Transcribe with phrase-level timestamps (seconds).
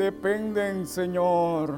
[0.00, 1.74] dependen, Señor.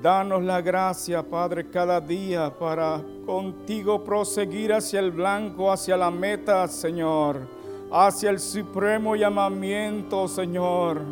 [0.00, 6.66] Danos la gracia, Padre, cada día para contigo proseguir hacia el blanco, hacia la meta,
[6.66, 7.46] Señor,
[7.92, 11.02] hacia el supremo llamamiento, Señor,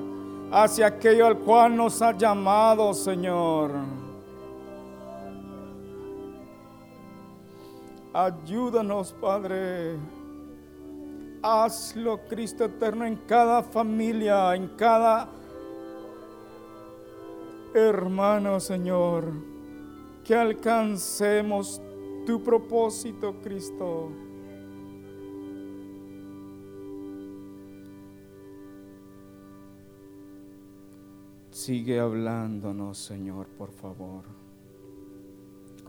[0.50, 3.72] hacia aquello al cual nos ha llamado, Señor.
[8.14, 9.98] Ayúdanos, Padre.
[11.42, 15.28] Hazlo, Cristo eterno, en cada familia, en cada
[17.74, 19.24] hermano, Señor.
[20.24, 21.80] Que alcancemos
[22.26, 24.10] tu propósito, Cristo.
[31.50, 34.24] Sigue hablándonos, Señor, por favor.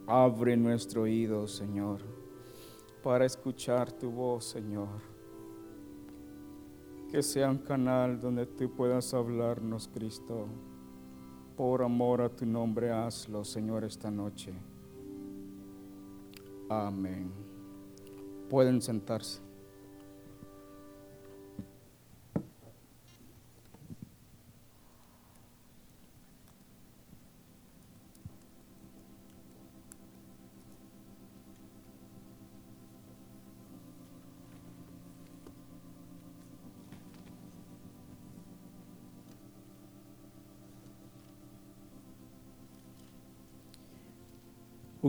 [0.07, 2.01] Abre nuestro oído, Señor,
[3.03, 5.10] para escuchar tu voz, Señor.
[7.11, 10.47] Que sea un canal donde tú puedas hablarnos, Cristo.
[11.57, 14.53] Por amor a tu nombre, hazlo, Señor, esta noche.
[16.69, 17.29] Amén.
[18.49, 19.50] Pueden sentarse.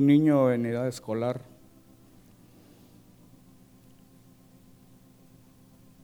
[0.03, 1.43] Un niño en edad escolar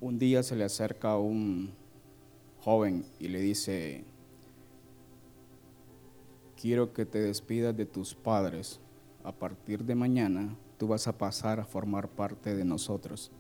[0.01, 1.73] un día se le acerca un
[2.61, 4.05] joven y le dice,
[6.57, 8.79] quiero que te despidas de tus padres.
[9.25, 13.33] A partir de mañana tú vas a pasar a formar parte de nosotros.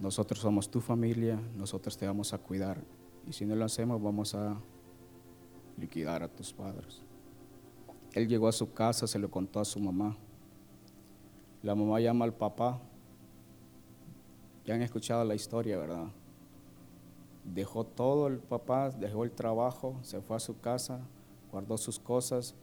[0.00, 2.82] Nosotros somos tu familia, nosotros te vamos a cuidar.
[3.28, 4.60] Y si no lo hacemos, vamos a
[5.78, 7.04] liquidar a tus padres.
[8.12, 10.16] Él llegó a su casa, se lo contó a su mamá.
[11.62, 12.80] La mamá llama al papá.
[14.64, 16.08] Ya han escuchado la historia, ¿verdad?
[17.44, 21.00] Dejó todo el papá, dejó el trabajo, se fue a su casa,
[21.50, 22.54] guardó sus cosas,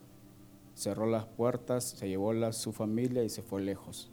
[0.76, 4.12] cerró las puertas, se llevó a su familia y se fue lejos.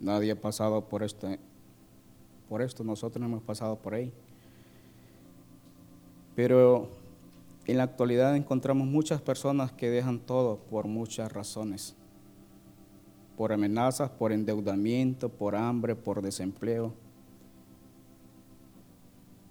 [0.00, 1.40] Nadie ha pasado por este
[2.48, 4.12] por esto, nosotros no hemos pasado por ahí.
[6.34, 6.88] Pero
[7.66, 11.94] en la actualidad encontramos muchas personas que dejan todo por muchas razones.
[13.36, 16.92] Por amenazas, por endeudamiento, por hambre, por desempleo,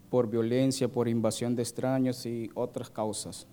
[0.10, 3.48] por violencia, por invasión de extraños y otras causas.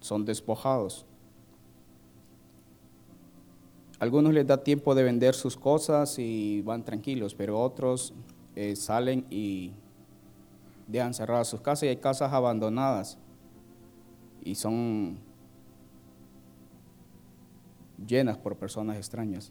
[0.00, 1.06] Son despojados.
[4.04, 8.12] Algunos les da tiempo de vender sus cosas y van tranquilos, pero otros
[8.54, 9.72] eh, salen y
[10.86, 13.16] dejan cerradas sus casas y hay casas abandonadas
[14.42, 15.20] y son
[18.06, 19.50] llenas por personas extrañas.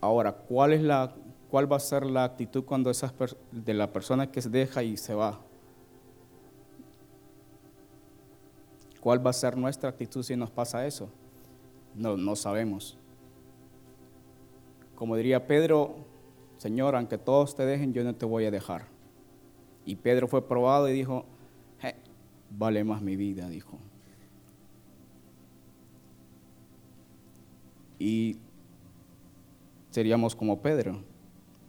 [0.00, 1.12] Ahora, ¿cuál, es la,
[1.50, 3.12] cuál va a ser la actitud cuando esas
[3.50, 5.40] de la persona que se deja y se va?
[9.00, 11.08] ¿Cuál va a ser nuestra actitud si nos pasa eso?
[11.94, 12.96] No, no sabemos.
[14.94, 15.96] Como diría Pedro,
[16.58, 18.86] Señor, aunque todos te dejen, yo no te voy a dejar.
[19.84, 21.24] Y Pedro fue probado y dijo,
[22.50, 23.78] vale más mi vida, dijo.
[27.98, 28.38] Y
[29.90, 31.02] seríamos como Pedro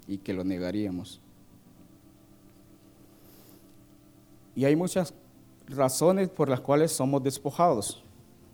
[0.08, 1.22] y que lo negaríamos.
[4.56, 5.14] Y hay muchas
[5.70, 8.04] razones por las cuales somos despojados.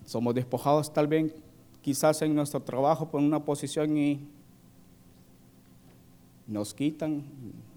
[0.05, 1.33] Somos despojados tal vez
[1.81, 4.27] quizás en nuestro trabajo por una posición y
[6.47, 7.23] nos quitan,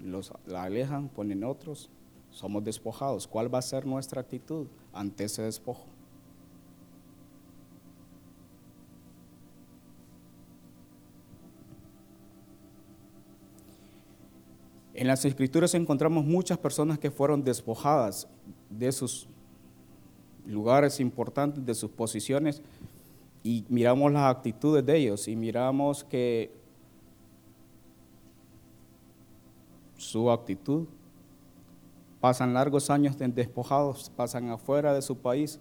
[0.02, 1.88] los, la alejan, ponen otros.
[2.30, 3.26] Somos despojados.
[3.26, 5.86] ¿Cuál va a ser nuestra actitud ante ese despojo?
[14.98, 18.26] En las escrituras encontramos muchas personas que fueron despojadas
[18.68, 19.28] de sus
[20.44, 22.62] lugares importantes, de sus posiciones,
[23.44, 26.50] y miramos las actitudes de ellos y miramos que
[29.96, 30.88] su actitud,
[32.18, 35.60] pasan largos años despojados, pasan afuera de su país,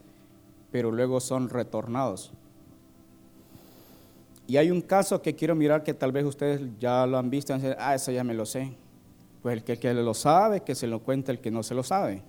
[0.72, 2.31] pero luego son retornados.
[4.48, 7.54] Y hay un caso que quiero mirar que tal vez ustedes ya lo han visto
[7.54, 8.75] y dicen, ah, eso ya me lo sé.
[9.42, 11.75] Pues el que, el que lo sabe, que se lo cuente el que no se
[11.75, 12.24] lo sabe.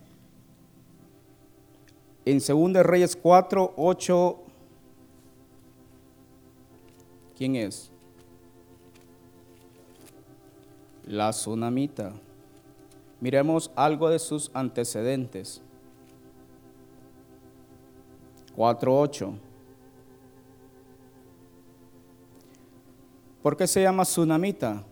[2.24, 4.38] En 2 Reyes 4, 8,
[7.36, 7.90] ¿quién es?
[11.06, 12.12] La tsunamita.
[13.20, 15.62] Miremos algo de sus antecedentes.
[18.58, 19.38] 4.8.
[23.42, 24.84] ¿Por qué se llama tsunamita?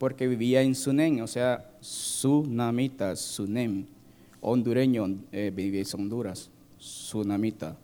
[0.00, 3.84] Porque vivía en Sunem, o sea, tsunamita, Sunem,
[4.40, 6.48] hondureño, eh, vivía en Honduras,
[6.78, 7.76] tsunamita.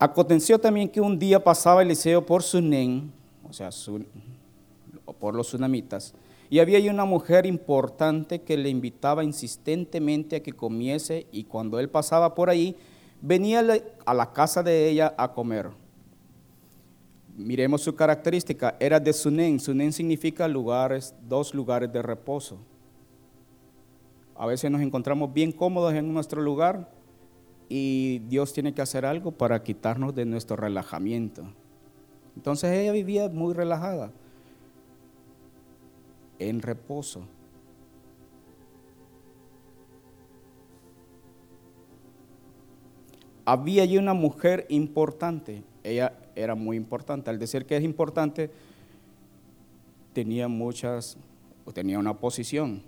[0.00, 3.08] Aconteció también que un día pasaba Eliseo por Sunem,
[3.48, 3.70] o sea,
[5.20, 6.12] por los tsunamitas,
[6.50, 11.78] y había ahí una mujer importante que le invitaba insistentemente a que comiese y cuando
[11.78, 12.74] él pasaba por ahí,
[13.20, 13.64] venía
[14.04, 15.70] a la casa de ella a comer.
[17.44, 19.58] Miremos su característica, era de Sunen.
[19.58, 22.58] Sunen significa lugares, dos lugares de reposo.
[24.36, 26.90] A veces nos encontramos bien cómodos en nuestro lugar
[27.68, 31.44] y Dios tiene que hacer algo para quitarnos de nuestro relajamiento.
[32.36, 34.10] Entonces ella vivía muy relajada
[36.38, 37.22] en reposo.
[43.44, 48.50] Había allí una mujer importante, ella era muy importante, al decir que es importante,
[50.12, 51.16] tenía muchas,
[51.74, 52.82] tenía una posición,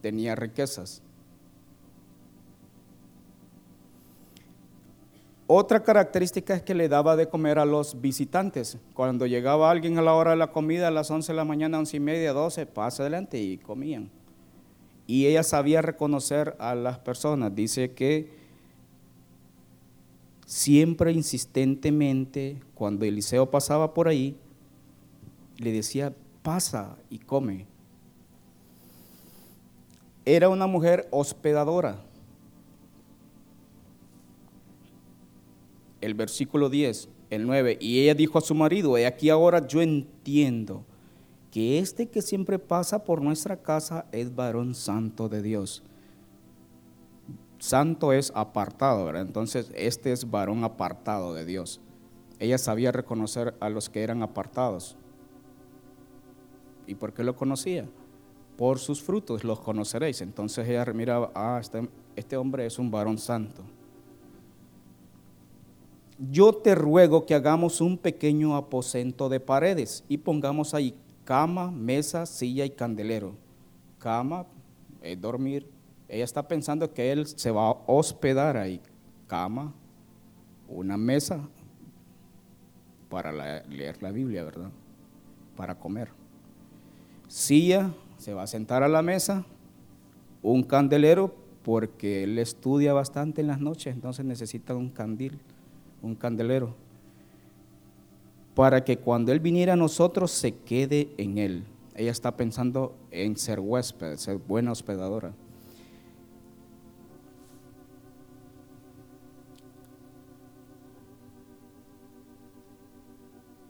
[0.00, 1.02] tenía riquezas.
[5.48, 8.78] Otra característica es que le daba de comer a los visitantes.
[8.94, 11.78] Cuando llegaba alguien a la hora de la comida, a las 11 de la mañana,
[11.78, 14.10] 11 y media, 12, pasa adelante y comían.
[15.06, 17.54] Y ella sabía reconocer a las personas.
[17.54, 18.45] Dice que
[20.46, 24.34] siempre insistentemente, cuando Eliseo pasaba por ahí,
[25.58, 27.66] le decía, pasa y come.
[30.24, 32.02] Era una mujer hospedadora.
[36.06, 39.82] el versículo 10, el 9, y ella dijo a su marido, he aquí ahora yo
[39.82, 40.84] entiendo
[41.50, 45.82] que este que siempre pasa por nuestra casa es varón santo de Dios.
[47.58, 49.22] Santo es apartado, ¿verdad?
[49.22, 51.80] Entonces, este es varón apartado de Dios.
[52.38, 54.96] Ella sabía reconocer a los que eran apartados.
[56.86, 57.88] ¿Y por qué lo conocía?
[58.56, 60.20] Por sus frutos los conoceréis.
[60.20, 63.62] Entonces ella miraba, ah, este, este hombre es un varón santo
[66.18, 70.94] yo te ruego que hagamos un pequeño aposento de paredes y pongamos ahí
[71.24, 73.34] cama, mesa, silla y candelero.
[73.98, 74.46] Cama,
[75.02, 75.68] es dormir.
[76.08, 78.80] Ella está pensando que él se va a hospedar ahí.
[79.26, 79.74] Cama,
[80.68, 81.40] una mesa
[83.08, 83.32] para
[83.62, 84.70] leer la Biblia, ¿verdad?
[85.56, 86.10] Para comer.
[87.28, 89.44] Silla, se va a sentar a la mesa.
[90.42, 95.40] Un candelero, porque él estudia bastante en las noches, entonces necesita un candil
[96.02, 96.74] un candelero,
[98.54, 101.64] para que cuando Él viniera a nosotros se quede en Él.
[101.94, 105.32] Ella está pensando en ser huésped, ser buena hospedadora.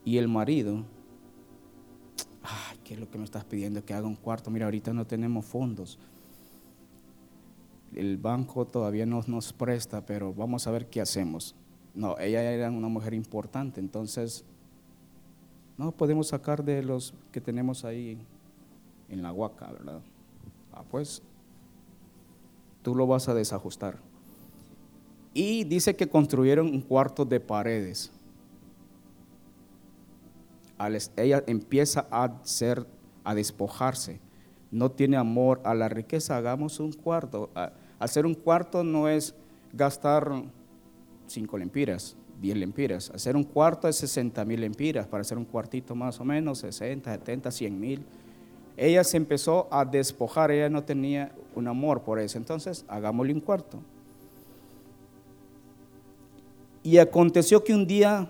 [0.07, 0.85] Y el marido,
[2.45, 3.85] ay, ¿qué es lo que me estás pidiendo?
[3.85, 4.53] Que haga un cuarto.
[4.53, 5.99] Mira, ahorita no tenemos fondos.
[7.93, 11.57] El banco todavía no nos presta, pero vamos a ver qué hacemos.
[11.93, 14.45] No, ella era una mujer importante, entonces
[15.77, 18.17] no podemos sacar de los que tenemos ahí
[19.09, 20.01] en la huaca, ¿verdad?
[20.73, 21.21] Ah, pues
[22.83, 23.99] tú lo vas a desajustar.
[25.35, 28.13] Y dice que construyeron un cuarto de paredes.
[31.17, 32.87] Ella empieza a ser,
[33.25, 34.21] a despojarse.
[34.71, 36.37] No tiene amor a la riqueza.
[36.37, 37.51] Hagamos un cuarto.
[37.99, 39.35] Hacer un cuarto no es
[39.73, 40.31] gastar
[41.27, 43.11] 5 lempiras, 10 lempiras.
[43.11, 47.11] Hacer un cuarto es 60 mil lempiras, para hacer un cuartito más o menos, 60,
[47.11, 48.05] 70, 100 mil.
[48.77, 53.41] Ella se empezó a despojar, ella no tenía un amor por eso, entonces hagámosle un
[53.41, 53.81] cuarto.
[56.83, 58.29] Y aconteció que un día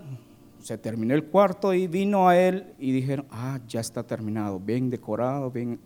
[0.67, 4.91] se terminó el cuarto y vino a él y dijeron, ah, ya está terminado, bien
[4.91, 5.79] decorado, bien...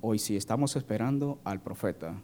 [0.00, 2.20] Hoy sí estamos esperando al profeta.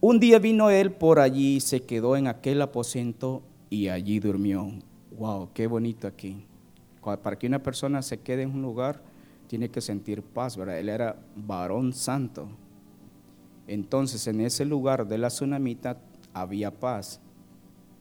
[0.00, 4.72] Un día vino él por allí, se quedó en aquel aposento y allí durmió.
[5.16, 6.44] Wow, qué bonito aquí.
[7.00, 9.02] Para que una persona se quede en un lugar,
[9.46, 10.80] tiene que sentir paz, ¿verdad?
[10.80, 12.48] Él era varón santo.
[13.68, 15.98] Entonces, en ese lugar de la tsunamita
[16.32, 17.20] había paz.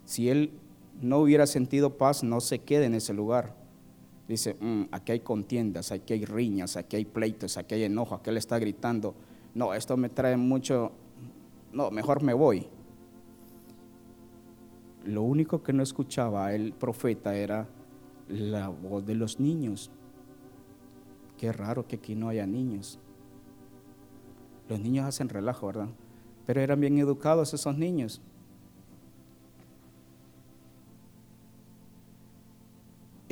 [0.03, 0.49] Si él
[1.01, 3.55] no hubiera sentido paz, no se quede en ese lugar.
[4.27, 8.29] Dice, mm, aquí hay contiendas, aquí hay riñas, aquí hay pleitos, aquí hay enojo, aquí
[8.29, 9.15] él está gritando.
[9.53, 10.91] No, esto me trae mucho
[11.73, 12.67] no, mejor me voy.
[15.05, 17.67] Lo único que no escuchaba el profeta era
[18.29, 19.91] la voz de los niños.
[21.37, 22.99] Qué raro que aquí no haya niños.
[24.69, 25.89] Los niños hacen relajo, ¿verdad?
[26.45, 28.21] Pero eran bien educados esos niños.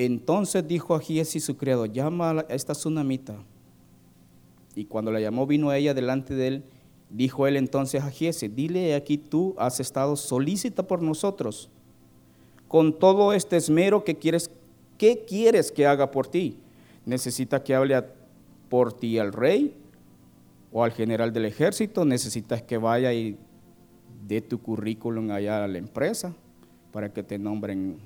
[0.05, 3.35] Entonces dijo a Giesi su criado, llama a esta tsunamita.
[4.73, 6.63] Y cuando la llamó vino ella delante de él.
[7.11, 11.69] Dijo él entonces a Giesi, dile aquí tú has estado solícita por nosotros.
[12.67, 14.49] Con todo este esmero que quieres,
[14.97, 16.57] ¿qué quieres que haga por ti?
[17.05, 18.03] ¿Necesita que hable
[18.69, 19.75] por ti al rey
[20.71, 22.05] o al general del ejército?
[22.05, 23.37] ¿Necesitas que vaya y
[24.27, 26.33] dé tu currículum allá a la empresa
[26.91, 27.97] para que te nombren?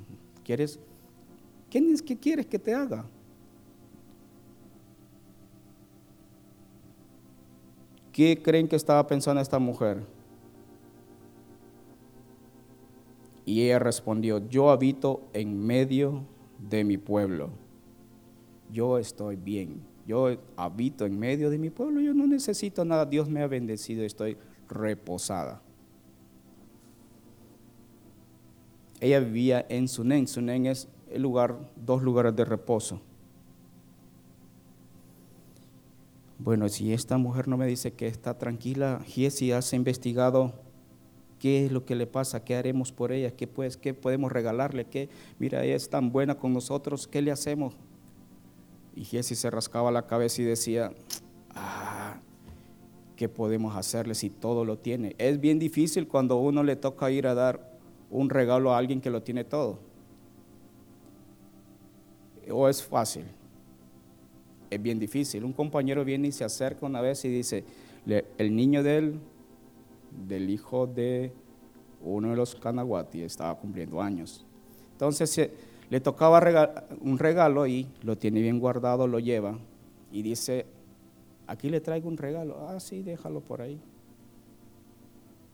[0.43, 0.77] ¿Quieres?
[2.05, 3.05] ¿Qué, quieres que te haga?
[8.13, 10.05] ¿Qué creen que estaba pensando esta mujer?
[13.43, 16.23] Y ella respondió, yo habito en medio
[16.59, 17.49] de mi pueblo.
[18.71, 19.81] Yo estoy bien.
[20.07, 21.99] Yo habito en medio de mi pueblo.
[21.99, 23.05] Yo no necesito nada.
[23.05, 24.05] Dios me ha bendecido.
[24.05, 24.37] Estoy
[24.69, 25.61] reposada.
[29.01, 30.25] Ella vivía en Sunen.
[30.25, 30.87] Sunen es
[31.19, 33.01] lugar, dos lugares de reposo.
[36.37, 40.53] Bueno, si esta mujer no me dice que está tranquila, Giesi has investigado
[41.39, 44.85] qué es lo que le pasa, qué haremos por ella, qué, pues, qué podemos regalarle,
[44.85, 47.75] qué, mira, ella es tan buena con nosotros, ¿qué le hacemos?
[48.95, 50.91] Y Giesi se rascaba la cabeza y decía,
[51.51, 52.19] ah,
[53.15, 55.15] ¿qué podemos hacerle si todo lo tiene?
[55.17, 57.79] Es bien difícil cuando uno le toca ir a dar
[58.11, 59.79] un regalo a alguien que lo tiene todo
[62.51, 63.25] o es fácil?
[64.69, 65.43] Es bien difícil.
[65.43, 67.63] Un compañero viene y se acerca una vez y dice,
[68.37, 69.19] el niño de él,
[70.27, 71.31] del hijo de
[72.01, 74.45] uno de los Kanaguati, estaba cumpliendo años.
[74.93, 75.49] Entonces
[75.89, 76.39] le tocaba
[77.01, 79.57] un regalo y lo tiene bien guardado, lo lleva
[80.11, 80.65] y dice,
[81.47, 82.67] aquí le traigo un regalo.
[82.69, 83.79] Ah, sí, déjalo por ahí.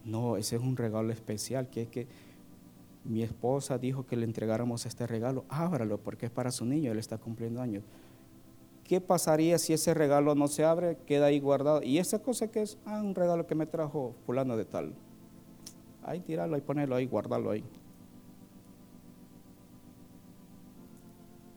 [0.05, 2.07] No, ese es un regalo especial, que es que
[3.03, 6.99] mi esposa dijo que le entregáramos este regalo, ábralo porque es para su niño, él
[6.99, 7.83] está cumpliendo años.
[8.83, 11.81] ¿Qué pasaría si ese regalo no se abre, queda ahí guardado?
[11.81, 14.93] Y esa cosa que es, ah, un regalo que me trajo fulano de tal.
[16.03, 17.63] Ahí tirarlo y ponerlo ahí, guardarlo ahí.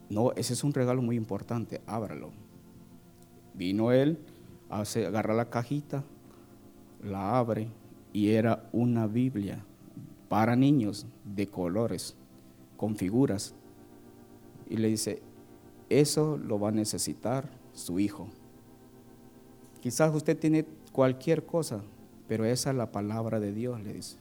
[0.09, 2.31] No, ese es un regalo muy importante, ábralo.
[3.55, 4.19] Vino él,
[4.71, 6.05] hace, agarra la cajita,
[7.03, 7.69] la abre
[8.13, 9.65] y era una Biblia
[10.35, 12.17] para niños de colores,
[12.76, 13.55] con figuras.
[14.69, 15.23] Y le dice,
[15.88, 18.26] eso lo va a necesitar su hijo.
[19.81, 21.83] Quizás usted tiene cualquier cosa,
[22.26, 24.17] pero esa es la palabra de Dios, le dice.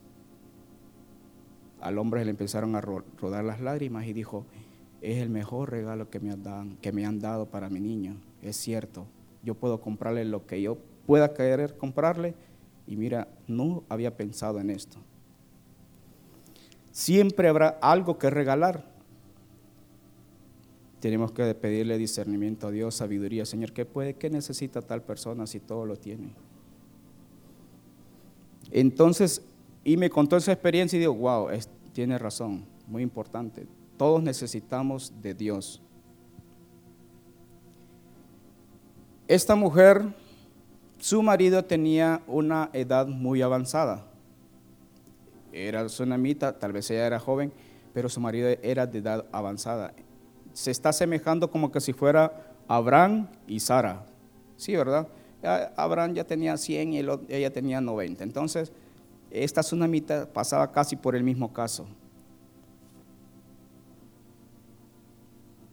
[1.81, 4.45] Al hombre le empezaron a rodar las lágrimas y dijo,
[5.01, 8.17] es el mejor regalo que me, han que me han dado para mi niño.
[8.43, 9.07] Es cierto,
[9.41, 10.77] yo puedo comprarle lo que yo
[11.07, 12.35] pueda querer comprarle.
[12.85, 14.99] Y mira, no había pensado en esto
[16.93, 18.85] siempre habrá algo que regalar.
[21.01, 23.45] Tenemos que pedirle discernimiento a Dios, sabiduría.
[23.45, 26.29] Señor, ¿qué puede, qué necesita tal persona si todo lo tiene?
[28.71, 29.41] Entonces,
[29.83, 31.49] y me contó esa experiencia y digo, wow,
[31.91, 33.67] tiene razón, muy importante.
[33.97, 35.81] Todos necesitamos de Dios.
[39.27, 40.13] Esta mujer,
[40.99, 44.12] su marido tenía una edad muy avanzada
[45.53, 47.53] era tsunamita, tal vez ella era joven,
[47.93, 49.93] pero su marido era de edad avanzada.
[50.53, 54.05] Se está asemejando como que si fuera Abraham y Sara.
[54.57, 55.07] Sí, ¿verdad?
[55.75, 58.23] Abraham ya tenía 100 y ella tenía 90.
[58.23, 58.71] Entonces,
[59.29, 61.85] esta tsunamita pasaba casi por el mismo caso.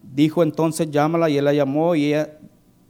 [0.02, 2.38] Dijo entonces, llámala y él la llamó y ella,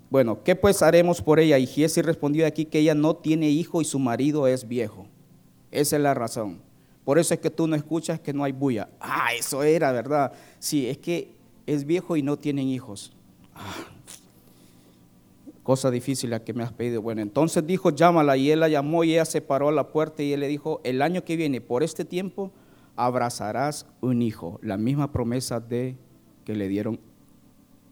[0.08, 1.58] bueno, ¿qué pues haremos por ella?
[1.58, 5.06] Y Giesi respondió aquí que ella no tiene hijo y su marido es viejo.
[5.70, 6.69] Esa es la razón.
[7.10, 8.88] Por eso es que tú no escuchas que no hay bulla.
[9.00, 10.32] Ah, eso era, ¿verdad?
[10.60, 11.34] Sí, es que
[11.66, 13.10] es viejo y no tienen hijos.
[13.52, 13.88] Ah,
[15.64, 17.02] cosa difícil la que me has pedido.
[17.02, 20.22] Bueno, entonces dijo, llámala y él la llamó y ella se paró a la puerta
[20.22, 22.52] y él le dijo, el año que viene, por este tiempo,
[22.94, 24.60] abrazarás un hijo.
[24.62, 25.96] La misma promesa de
[26.44, 27.00] que le dieron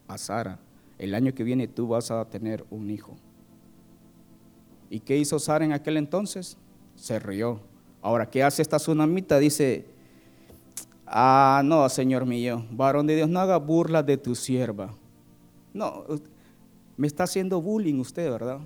[0.06, 0.60] a Sara.
[0.96, 3.16] El año que viene tú vas a tener un hijo.
[4.90, 6.56] ¿Y qué hizo Sara en aquel entonces?
[6.94, 7.67] Se rió.
[8.02, 9.38] Ahora, ¿qué hace esta tsunamita?
[9.38, 9.86] Dice,
[11.06, 14.94] ah, no, Señor mío, varón de Dios, no haga burla de tu sierva.
[15.74, 16.04] No,
[16.96, 18.60] me está haciendo bullying usted, ¿verdad?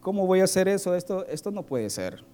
[0.00, 0.94] ¿cómo voy a hacer eso?
[0.94, 2.24] Esto, esto no puede ser.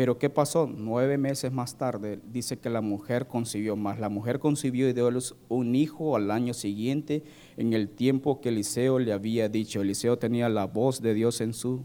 [0.00, 0.66] Pero ¿qué pasó?
[0.66, 4.00] Nueve meses más tarde dice que la mujer concibió más.
[4.00, 7.22] La mujer concibió y dio a luz un hijo al año siguiente
[7.58, 9.82] en el tiempo que Eliseo le había dicho.
[9.82, 11.82] Eliseo tenía la voz de Dios en su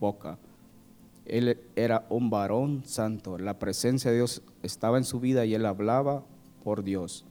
[0.00, 0.36] boca.
[1.26, 3.38] Él era un varón santo.
[3.38, 6.24] La presencia de Dios estaba en su vida y él hablaba
[6.64, 7.24] por Dios.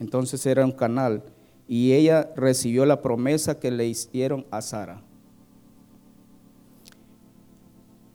[0.00, 1.22] Entonces era un canal
[1.68, 5.04] y ella recibió la promesa que le hicieron a Sara.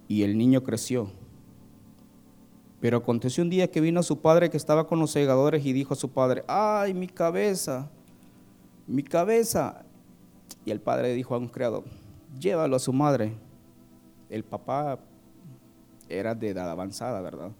[0.08, 1.10] Y el niño creció.
[2.80, 5.94] Pero aconteció un día que vino su padre que estaba con los segadores y dijo
[5.94, 7.90] a su padre, ay, mi cabeza,
[8.86, 9.86] mi cabeza.
[10.66, 11.84] Y el padre dijo a un criado,
[12.40, 13.34] llévalo a su madre.
[14.30, 15.00] El papá
[16.10, 17.52] era de edad avanzada, ¿verdad?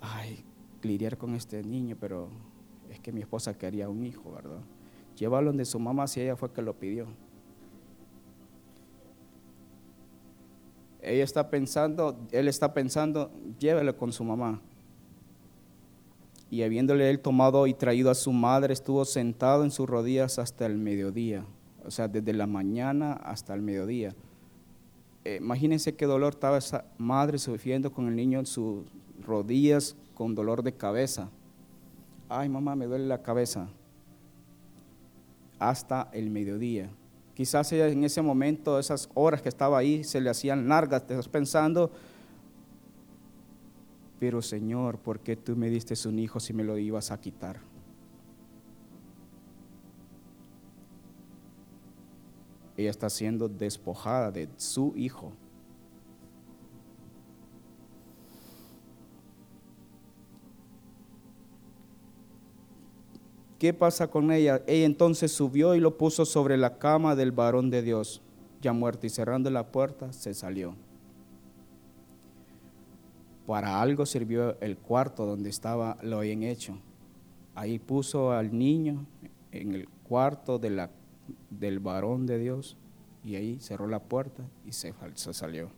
[0.00, 0.44] Ay,
[0.82, 2.28] lidiar con este niño, pero
[2.90, 4.60] es que mi esposa quería un hijo, ¿verdad?
[5.16, 7.06] Llévalo donde su mamá si ella fue que lo pidió.
[11.08, 14.60] Ella está pensando, él está pensando, llévelo con su mamá.
[16.50, 20.66] Y habiéndole él tomado y traído a su madre, estuvo sentado en sus rodillas hasta
[20.66, 21.44] el mediodía,
[21.84, 24.14] o sea, desde la mañana hasta el mediodía.
[25.24, 28.84] Eh, imagínense qué dolor estaba esa madre sufriendo con el niño en sus
[29.22, 31.28] rodillas con dolor de cabeza.
[32.28, 33.68] Ay, mamá, me duele la cabeza.
[35.58, 36.90] Hasta el mediodía.
[37.38, 41.28] Quizás en ese momento, esas horas que estaba ahí, se le hacían largas, te estás
[41.28, 41.92] pensando,
[44.18, 47.60] pero Señor, ¿por qué tú me diste un hijo si me lo ibas a quitar?
[52.76, 55.32] Ella está siendo despojada de su hijo.
[63.58, 64.62] ¿Qué pasa con ella?
[64.68, 68.22] Ella entonces subió y lo puso sobre la cama del varón de Dios,
[68.62, 70.76] ya muerto, y cerrando la puerta se salió.
[73.46, 76.78] Para algo sirvió el cuarto donde estaba lo habían hecho.
[77.56, 79.06] Ahí puso al niño
[79.50, 82.76] en el cuarto del varón de Dios
[83.24, 85.70] y ahí cerró la puerta y se, se salió.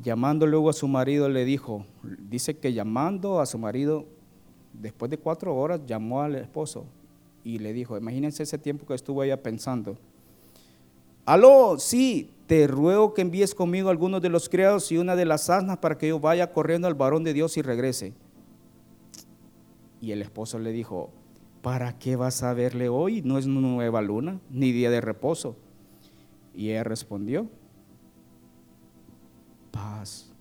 [0.00, 1.86] Llamando luego a su marido le dijo,
[2.28, 4.06] dice que llamando a su marido
[4.80, 6.84] después de cuatro horas llamó al esposo
[7.44, 9.96] y le dijo, imagínense ese tiempo que estuvo ella pensando,
[11.24, 15.50] aló, sí, te ruego que envíes conmigo algunos de los criados y una de las
[15.50, 18.14] asnas para que yo vaya corriendo al varón de Dios y regrese.
[20.00, 21.10] Y el esposo le dijo,
[21.62, 23.22] ¿para qué vas a verle hoy?
[23.22, 25.56] No es nueva luna, ni día de reposo.
[26.54, 27.48] Y ella respondió,
[29.72, 30.32] paz.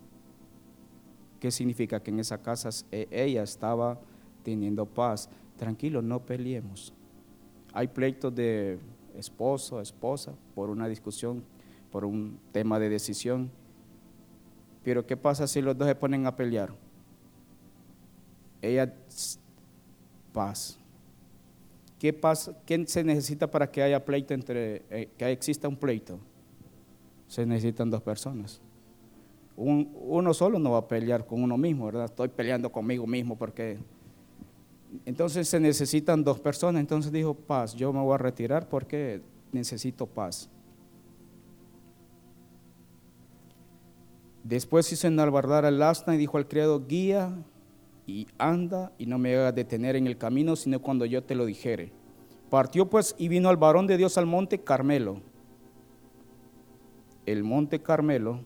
[1.39, 2.01] ¿Qué significa?
[2.01, 3.99] Que en esa casa e, ella estaba
[4.45, 5.29] teniendo paz.
[5.57, 6.93] Tranquilo, no peleemos.
[7.73, 8.79] Hay pleitos de
[9.17, 11.43] esposo, esposa, por una discusión,
[11.91, 13.49] por un tema de decisión.
[14.83, 16.73] Pero ¿qué pasa si los dos se ponen a pelear?
[18.61, 18.93] Ella,
[20.31, 20.77] paz.
[21.99, 26.19] ¿Qué, pasa, ¿Qué se necesita para que haya pleito entre, eh, que exista un pleito?
[27.27, 28.61] Se necesitan dos personas.
[29.55, 32.05] uno solo no va a pelear con uno mismo, ¿verdad?
[32.05, 33.79] Estoy peleando conmigo mismo porque
[35.05, 36.79] entonces se necesitan dos personas.
[36.79, 40.49] Entonces dijo, paz, yo me voy a retirar porque necesito paz.
[44.43, 47.35] Después hizo enalbardar al asna y dijo al criado, guía
[48.05, 51.45] y anda y no me hagas detener en el camino, sino cuando yo te lo
[51.45, 51.91] dijere.
[52.49, 55.19] Partió pues y vino al varón de Dios al monte Carmelo.
[57.25, 58.41] El monte Carmelo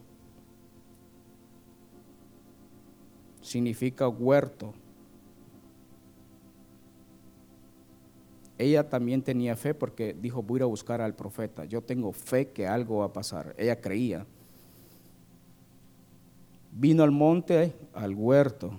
[3.42, 4.74] significa huerto.
[8.60, 11.64] Ella también tenía fe porque dijo, voy a buscar al profeta.
[11.64, 13.56] Yo tengo fe que algo va a pasar.
[13.58, 14.26] Ella creía.
[16.74, 18.74] Vino al monte, al huerto.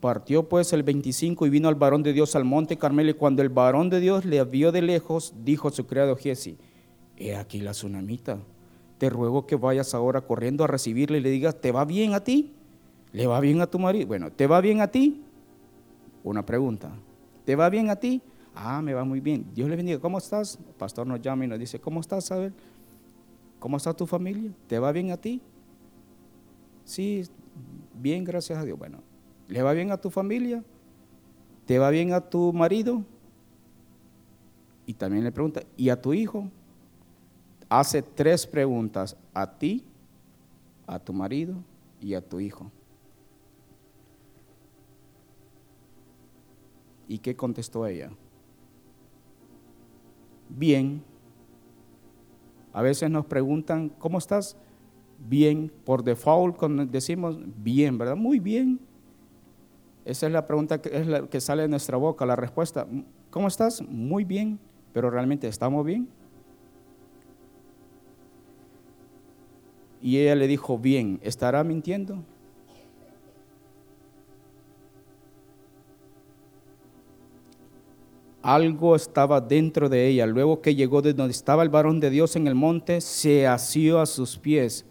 [0.00, 3.42] Partió pues el 25 y vino al varón de Dios al monte Carmelo y cuando
[3.42, 6.56] el varón de Dios le vio de lejos, dijo a su criado Jesse,
[7.16, 8.38] he aquí la tsunamita.
[8.98, 12.20] Te ruego que vayas ahora corriendo a recibirle y le digas, ¿te va bien a
[12.20, 12.52] ti?
[13.12, 14.06] ¿Le va bien a tu marido?
[14.06, 15.22] Bueno, ¿te va bien a ti?
[16.24, 16.90] Una pregunta.
[17.44, 18.22] ¿Te va bien a ti?
[18.54, 19.46] Ah, me va muy bien.
[19.54, 20.00] Dios le bendiga.
[20.00, 20.58] ¿Cómo estás?
[20.66, 22.30] El pastor nos llama y nos dice, ¿cómo estás?
[22.32, 22.52] A ver,
[23.58, 24.50] ¿cómo está tu familia?
[24.66, 25.40] ¿Te va bien a ti?
[26.84, 27.24] Sí,
[27.94, 28.78] bien, gracias a Dios.
[28.78, 28.98] Bueno,
[29.48, 30.64] ¿le va bien a tu familia?
[31.66, 33.04] ¿Te va bien a tu marido?
[34.86, 36.48] Y también le pregunta, ¿y a tu hijo?
[37.68, 39.84] Hace tres preguntas a ti,
[40.86, 41.54] a tu marido
[42.00, 42.70] y a tu hijo.
[47.08, 48.10] ¿Y qué contestó ella?
[50.48, 51.02] Bien.
[52.72, 54.56] A veces nos preguntan, ¿cómo estás?
[55.28, 55.72] Bien.
[55.84, 58.16] Por default decimos bien, ¿verdad?
[58.16, 58.80] Muy bien.
[60.04, 62.86] Esa es la pregunta que, es la que sale de nuestra boca, la respuesta.
[63.30, 63.82] ¿Cómo estás?
[63.82, 64.58] Muy bien.
[64.92, 66.08] Pero realmente estamos bien.
[70.06, 72.22] Y ella le dijo, bien, ¿estará mintiendo?
[78.40, 80.24] Algo estaba dentro de ella.
[80.26, 83.98] Luego que llegó de donde estaba el varón de Dios en el monte, se asió
[83.98, 84.84] a sus pies.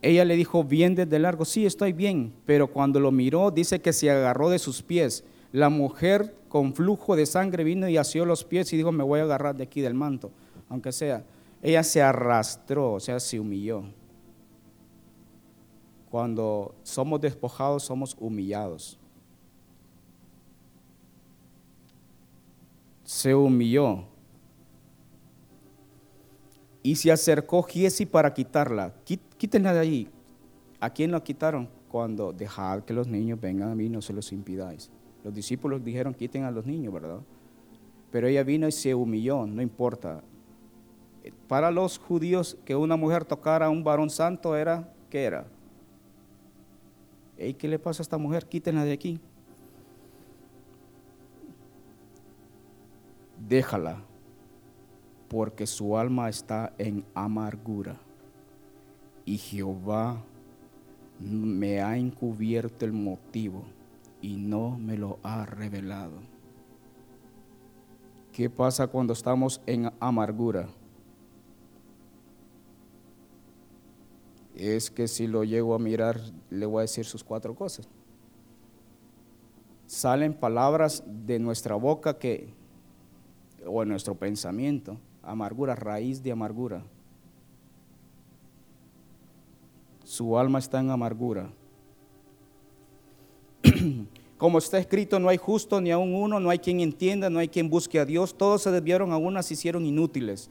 [0.00, 3.92] Ella le dijo bien desde largo, sí, estoy bien, pero cuando lo miró dice que
[3.92, 5.24] se agarró de sus pies.
[5.50, 9.18] La mujer con flujo de sangre vino y asió los pies y dijo, me voy
[9.18, 10.30] a agarrar de aquí del manto,
[10.68, 11.24] aunque sea.
[11.64, 13.82] Ella se arrastró, o sea, se humilló.
[16.16, 18.98] Cuando somos despojados, somos humillados.
[23.04, 24.04] Se humilló.
[26.82, 28.94] Y se acercó Giesi para quitarla.
[29.36, 30.08] Quítenla de allí.
[30.80, 31.68] ¿A quién la quitaron?
[31.90, 34.90] Cuando dejad que los niños vengan a mí, no se los impidáis.
[35.22, 37.20] Los discípulos dijeron, quiten a los niños, ¿verdad?
[38.10, 40.22] Pero ella vino y se humilló, no importa.
[41.46, 45.46] Para los judíos que una mujer tocara a un varón santo era, ¿qué era?
[47.36, 48.46] ¿Qué le pasa a esta mujer?
[48.46, 49.20] Quítenla de aquí.
[53.48, 54.02] Déjala,
[55.28, 58.00] porque su alma está en amargura.
[59.24, 60.22] Y Jehová
[61.20, 63.64] me ha encubierto el motivo
[64.20, 66.18] y no me lo ha revelado.
[68.32, 70.68] ¿Qué pasa cuando estamos en amargura?
[74.56, 76.18] Es que si lo llego a mirar,
[76.50, 77.88] le voy a decir sus cuatro cosas.
[79.86, 82.48] Salen palabras de nuestra boca que,
[83.64, 86.82] o en nuestro pensamiento, amargura, raíz de amargura.
[90.04, 91.50] Su alma está en amargura.
[94.38, 97.48] Como está escrito, no hay justo ni aún uno, no hay quien entienda, no hay
[97.48, 98.36] quien busque a Dios.
[98.36, 100.50] Todos se desviaron a una, se hicieron inútiles.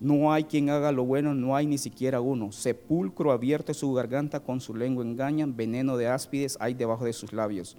[0.00, 2.52] No hay quien haga lo bueno, no hay ni siquiera uno.
[2.52, 7.32] Sepulcro abierto su garganta, con su lengua engañan, veneno de áspides hay debajo de sus
[7.32, 7.76] labios.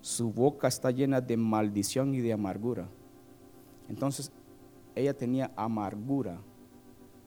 [0.00, 2.88] Su boca está llena de maldición y de amargura.
[3.88, 4.30] Entonces,
[4.94, 6.40] ella tenía amargura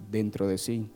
[0.09, 0.89] dentro de sí.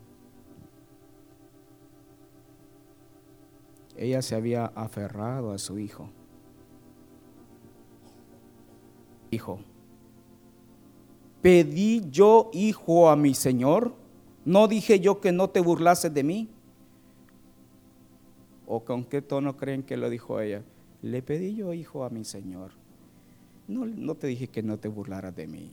[3.98, 6.10] Ella se había aferrado a su hijo.
[9.32, 9.60] Hijo,
[11.42, 13.94] ¿Pedí yo hijo a mi Señor?
[14.46, 16.50] ¿No dije yo que no te burlases de mí?
[18.68, 20.64] ¿O con qué tono creen que lo dijo ella?
[21.02, 22.72] Le pedí yo hijo a mi Señor.
[23.68, 25.72] No, no te dije que no te burlaras de mí.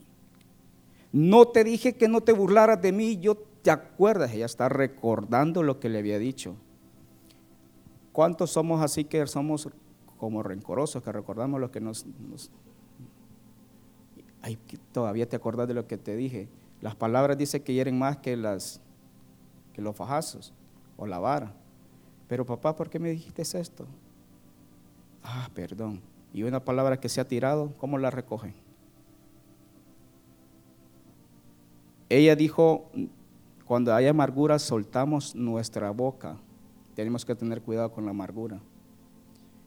[1.11, 3.17] No te dije que no te burlaras de mí.
[3.17, 6.55] Yo te acuerdas, ella está recordando lo que le había dicho.
[8.13, 9.69] ¿Cuántos somos así que somos
[10.17, 12.05] como rencorosos, que recordamos lo que nos
[14.41, 14.57] ay,
[14.91, 16.47] todavía te acordás de lo que te dije.
[16.81, 18.81] Las palabras dicen que hieren más que, las,
[19.73, 20.53] que los fajazos
[20.95, 21.53] o la vara.
[22.27, 23.85] Pero papá, ¿por qué me dijiste esto?
[25.23, 26.01] Ah, perdón.
[26.33, 28.53] Y una palabra que se ha tirado, ¿cómo la recogen?
[32.09, 32.89] Ella dijo,
[33.65, 36.37] cuando hay amargura soltamos nuestra boca.
[36.95, 38.59] Tenemos que tener cuidado con la amargura,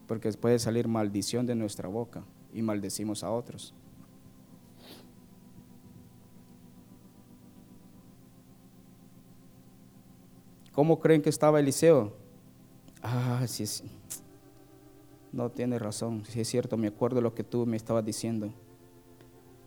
[0.06, 3.74] porque puede salir maldición de nuestra boca y maldecimos a otros.
[10.72, 12.12] ¿Cómo creen que estaba Eliseo?
[13.02, 13.84] Ah, sí, sí.
[15.32, 18.52] No tiene razón, si es cierto, me acuerdo lo que tú me estabas diciendo.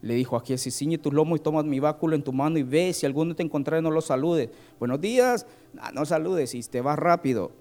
[0.02, 2.64] Le dijo aquí, si ciñe tu lomo y tomas mi báculo en tu mano y
[2.64, 4.50] ve, si alguno te encontrare no lo saludes.
[4.80, 7.52] Buenos días, no, no saludes y te vas rápido.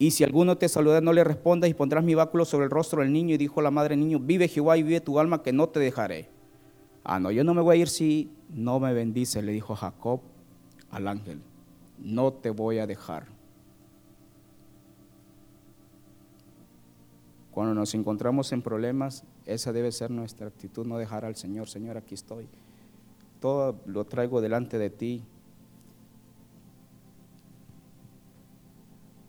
[0.00, 3.02] Y si alguno te saluda, no le respondas y pondrás mi báculo sobre el rostro
[3.02, 3.34] del niño.
[3.34, 6.28] Y dijo la madre niño, vive Jehová y vive tu alma que no te dejaré.
[7.04, 10.20] Ah, no, yo no me voy a ir si no me bendice, le dijo Jacob
[10.90, 11.40] al ángel
[12.02, 13.26] no te voy a dejar.
[17.50, 21.96] Cuando nos encontramos en problemas, esa debe ser nuestra actitud, no dejar al Señor, Señor,
[21.96, 22.46] aquí estoy.
[23.40, 25.24] Todo lo traigo delante de ti.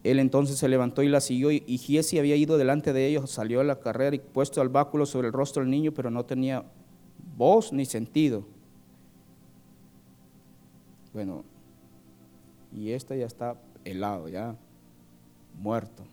[0.03, 3.61] Él entonces se levantó y la siguió y Giesi había ido delante de ellos, salió
[3.61, 6.63] a la carrera y puesto el báculo sobre el rostro del niño, pero no tenía
[7.35, 8.45] voz ni sentido.
[11.13, 11.43] Bueno,
[12.71, 14.55] y este ya está helado, ya
[15.59, 16.03] muerto.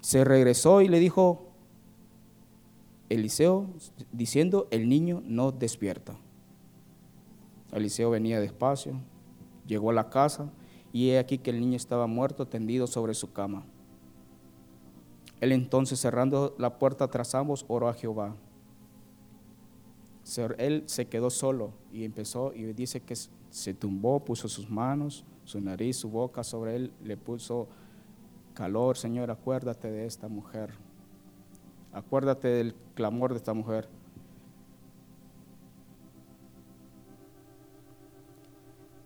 [0.00, 1.48] Se regresó y le dijo
[3.08, 3.66] Eliseo,
[4.12, 6.16] diciendo, el niño no despierta.
[7.72, 9.00] Eliseo venía despacio,
[9.66, 10.50] llegó a la casa
[10.92, 13.64] y he aquí que el niño estaba muerto tendido sobre su cama.
[15.40, 18.36] Él entonces cerrando la puerta tras ambos oró a Jehová.
[20.58, 23.14] Él se quedó solo y empezó y dice que
[23.50, 27.68] se tumbó, puso sus manos, su nariz, su boca sobre él, le puso
[28.54, 30.70] calor, Señor, acuérdate de esta mujer.
[31.92, 33.88] Acuérdate del clamor de esta mujer.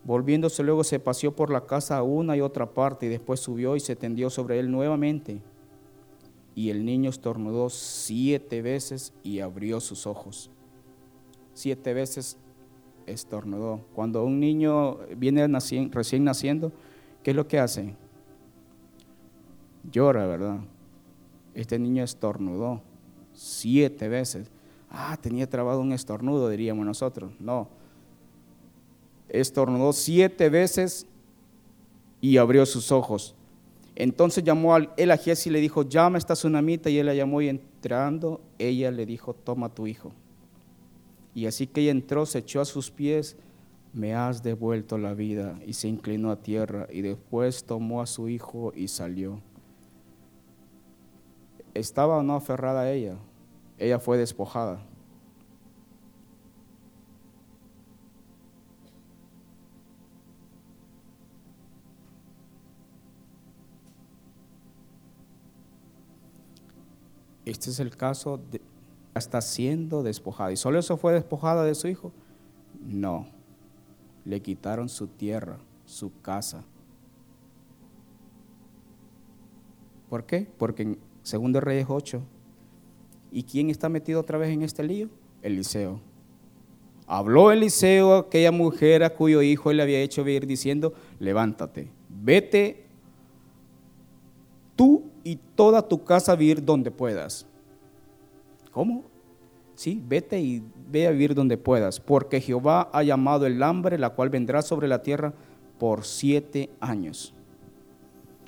[0.04, 3.76] Volviéndose luego se paseó por la casa a una y otra parte y después subió
[3.76, 5.42] y se tendió sobre él nuevamente.
[6.54, 10.50] Y el niño estornudó siete veces y abrió sus ojos.
[11.58, 12.36] Siete veces
[13.04, 13.80] estornudó.
[13.92, 15.44] Cuando un niño viene
[15.90, 16.70] recién naciendo,
[17.24, 17.96] ¿qué es lo que hace?
[19.90, 20.60] Llora, ¿verdad?
[21.54, 22.80] Este niño estornudó
[23.32, 24.48] siete veces.
[24.88, 27.32] Ah, tenía trabado un estornudo, diríamos nosotros.
[27.40, 27.66] No,
[29.28, 31.08] estornudó siete veces
[32.20, 33.34] y abrió sus ojos.
[33.96, 37.06] Entonces llamó a él a Jesse y le dijo, llama a esta tsunamita, y él
[37.06, 40.12] la llamó y entrando, ella le dijo, toma tu hijo.
[41.38, 43.36] Y así que ella entró, se echó a sus pies,
[43.92, 48.28] me has devuelto la vida, y se inclinó a tierra, y después tomó a su
[48.28, 49.40] hijo y salió.
[51.74, 53.18] ¿Estaba o no aferrada a ella?
[53.78, 54.84] Ella fue despojada.
[67.44, 68.60] Este es el caso de,
[69.18, 70.52] está siendo despojada.
[70.52, 72.12] ¿Y solo eso fue despojada de su hijo?
[72.80, 73.26] No.
[74.24, 76.64] Le quitaron su tierra, su casa.
[80.08, 80.46] ¿Por qué?
[80.56, 80.98] Porque en
[81.52, 82.22] 2 Reyes 8,
[83.30, 85.08] ¿y quién está metido otra vez en este lío?
[85.42, 86.00] Eliseo.
[87.06, 91.90] Habló Eliseo a aquella mujer a cuyo hijo él le había hecho vivir diciendo, levántate,
[92.08, 92.84] vete
[94.76, 97.47] tú y toda tu casa a vivir donde puedas.
[98.78, 99.02] ¿Cómo?
[99.74, 104.10] Sí, vete y ve a vivir donde puedas, porque Jehová ha llamado el hambre, la
[104.10, 105.34] cual vendrá sobre la tierra
[105.80, 107.34] por siete años.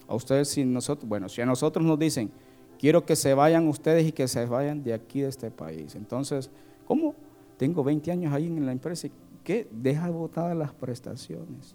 [0.06, 2.30] A ustedes, si nosotros, bueno, si a nosotros nos dicen,
[2.78, 5.96] quiero que se vayan ustedes y que se vayan de aquí, de este país.
[5.96, 6.48] Entonces,
[6.86, 7.16] ¿cómo?
[7.56, 9.08] Tengo 20 años ahí en la empresa,
[9.42, 9.66] ¿qué?
[9.72, 11.74] Deja botadas las prestaciones.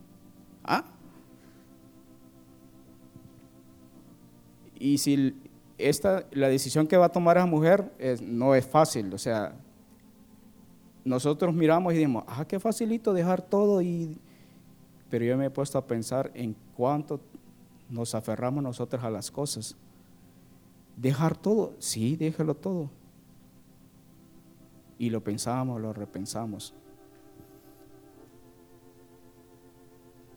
[0.64, 0.86] ¿Ah?
[4.80, 5.36] Y si
[5.78, 9.56] esta, la decisión que va a tomar esa mujer no es fácil, o sea,
[11.04, 14.18] nosotros miramos y decimos, ah, qué facilito dejar todo, y,
[15.10, 17.20] pero yo me he puesto a pensar en cuánto
[17.90, 19.76] nos aferramos nosotros a las cosas.
[20.98, 22.90] Dejar todo, sí, déjelo todo.
[24.98, 26.74] Y lo pensamos, lo repensamos.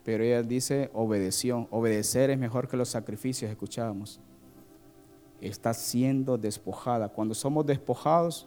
[0.05, 1.69] Pero ella dice, obedeció.
[1.71, 4.21] Obedecer es mejor que los sacrificios, escuchábamos
[5.41, 7.09] está siendo despojada.
[7.09, 8.47] Cuando somos despojados,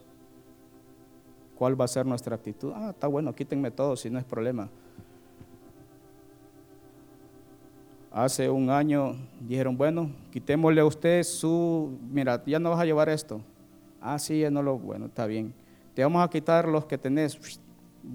[1.58, 2.72] ¿cuál va a ser nuestra actitud?
[2.76, 4.70] Ah, está bueno, quítenme todo, si no es problema.
[8.12, 13.08] Hace un año dijeron, bueno, quitémosle a usted su, mira, ya no vas a llevar
[13.08, 13.42] esto.
[14.02, 15.54] Ah, sí, ya no lo, bueno, está bien.
[15.94, 17.40] Te vamos a quitar los que tenés.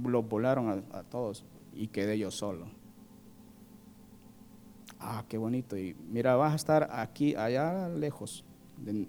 [0.05, 2.67] Los volaron a, a todos y quedé yo solo.
[4.99, 5.79] Ah, qué bonito.
[5.79, 8.45] Y mira, vas a estar aquí, allá lejos
[8.85, 9.07] de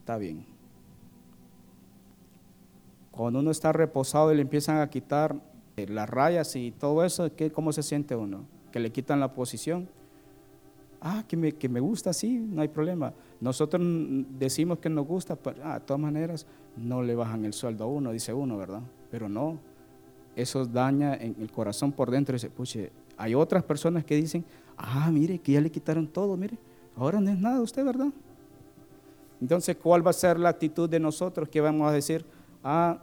[0.00, 0.44] Está bien.
[3.10, 5.36] Cuando uno está reposado y le empiezan a quitar
[5.76, 8.44] eh, las rayas y todo eso, ¿qué, ¿cómo se siente uno?
[8.72, 9.88] Que le quitan la posición.
[11.00, 13.12] Ah, que me, que me gusta, sí, no hay problema.
[13.40, 13.80] Nosotros
[14.38, 17.86] decimos que nos gusta, pero ah, de todas maneras no le bajan el sueldo a
[17.86, 18.82] uno, dice uno, ¿verdad?
[19.10, 19.58] Pero no,
[20.34, 24.44] eso daña en el corazón por dentro dice, puche, hay otras personas que dicen,
[24.78, 26.56] ah, mire, que ya le quitaron todo, mire,
[26.96, 28.12] ahora no es nada usted, ¿verdad?
[29.40, 32.24] Entonces, ¿cuál va a ser la actitud de nosotros que vamos a decir,
[32.62, 32.98] ah,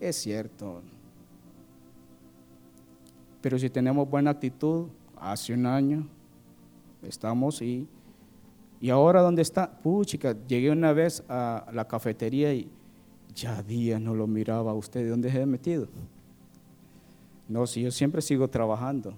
[0.00, 0.82] es cierto?
[3.40, 6.08] Pero si tenemos buena actitud, hace un año
[7.02, 7.86] estamos y,
[8.80, 9.70] y ahora ¿dónde está?
[9.70, 12.70] Puchica, llegué una vez a la cafetería y
[13.34, 15.88] ya días no lo miraba a usted, ¿de dónde se ha metido?
[17.48, 19.14] No, si yo siempre sigo trabajando.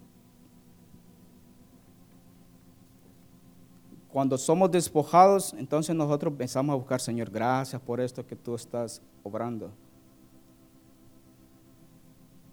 [4.17, 9.03] Cuando somos despojados, entonces nosotros empezamos a buscar, Señor, gracias por esto que tú estás
[9.23, 9.71] obrando.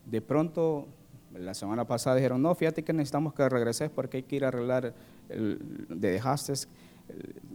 [0.06, 0.88] de pronto,
[1.34, 4.50] la semana pasada dijeron, no, fíjate que necesitamos que regreses porque hay que ir a
[4.50, 4.94] arreglar
[5.30, 6.52] de dejaste,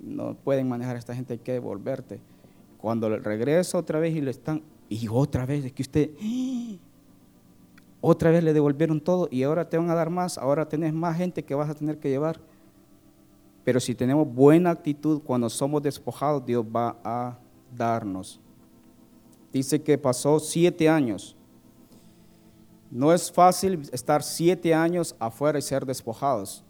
[0.03, 2.19] no pueden manejar a esta gente, hay que devolverte.
[2.79, 6.11] Cuando regresa otra vez y le están, y otra vez, es que usted,
[8.01, 11.15] otra vez le devolvieron todo y ahora te van a dar más, ahora tenés más
[11.19, 12.41] gente que vas a tener que llevar.
[13.69, 17.39] Pero si tenemos buena actitud cuando somos despojados, Dios va a
[17.77, 18.41] darnos.
[19.53, 21.37] Dice que pasó siete años.
[22.91, 26.65] No es fácil estar siete años afuera y ser despojados.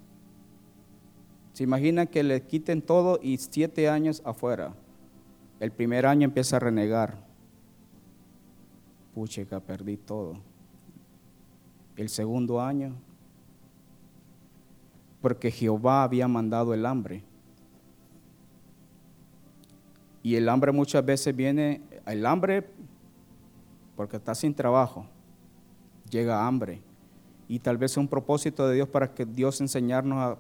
[1.52, 4.74] Se imaginan que le quiten todo y siete años afuera.
[5.61, 7.16] El primer año empieza a renegar.
[9.14, 10.34] Puchica, perdí todo.
[11.94, 12.96] El segundo año,
[15.20, 17.22] porque Jehová había mandado el hambre.
[20.22, 22.68] Y el hambre muchas veces viene, el hambre
[23.96, 25.07] porque está sin trabajo,
[26.11, 26.81] llega hambre.
[27.48, 30.38] Y tal vez es un propósito de Dios para que Dios enseñarnos a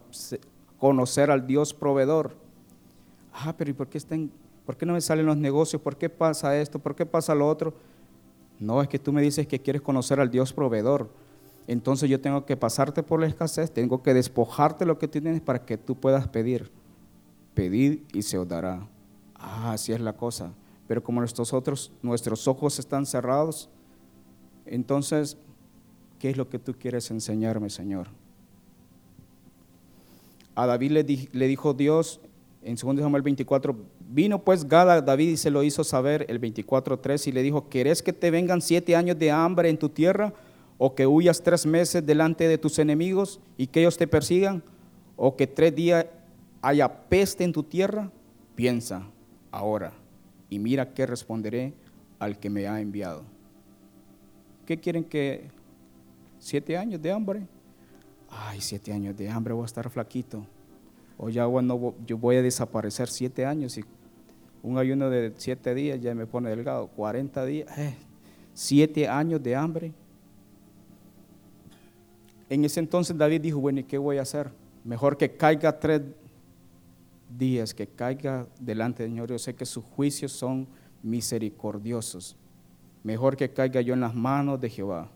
[0.78, 2.36] conocer al Dios proveedor.
[3.32, 4.00] Ah, pero ¿y por qué,
[4.66, 5.80] por qué no me salen los negocios?
[5.80, 6.78] ¿Por qué pasa esto?
[6.78, 7.74] ¿Por qué pasa lo otro?
[8.58, 11.08] No, es que tú me dices que quieres conocer al Dios proveedor.
[11.68, 15.64] Entonces yo tengo que pasarte por la escasez, tengo que despojarte lo que tienes para
[15.64, 16.72] que tú puedas pedir.
[17.54, 18.88] Pedir y se os dará.
[19.36, 20.52] Ah, así es la cosa.
[20.88, 23.68] Pero como nuestros, otros, nuestros ojos están cerrados,
[24.66, 25.36] entonces,
[26.18, 28.08] ¿qué es lo que tú quieres enseñarme, Señor?
[30.58, 32.20] a David le, dijo Dios
[32.64, 33.76] en 2 Samuel 24,
[34.10, 37.68] vino pues Gad a David y se lo hizo saber el 24.3 y le dijo,
[37.68, 40.34] ¿querés que te vengan siete años de hambre en tu tierra
[40.78, 44.62] o que huyas tres meses delante de tus enemigos y que ellos te persigan
[45.16, 46.06] o que tres días
[46.62, 48.10] haya peste en tu tierra?
[48.54, 49.02] Piensa
[49.50, 49.92] ahora
[50.48, 51.74] y mira qué responderé
[52.18, 53.24] al que me ha enviado.
[54.64, 55.50] ¿Qué quieren que
[56.38, 57.46] siete años de hambre?
[58.30, 60.46] ay, siete años de hambre, voy a estar flaquito.
[61.16, 63.84] O ya bueno, yo voy a desaparecer siete años y
[64.62, 66.88] un ayuno de siete días ya me pone delgado.
[66.88, 67.94] 40 días, eh,
[68.54, 69.92] siete años de hambre.
[72.48, 74.50] En ese entonces David dijo, bueno, ¿y qué voy a hacer?
[74.84, 76.02] Mejor que caiga tres
[77.36, 79.28] días, que caiga delante del Señor.
[79.28, 80.66] Yo sé que sus juicios son
[81.02, 82.36] misericordiosos.
[83.02, 85.10] Mejor que caiga yo en las manos de Jehová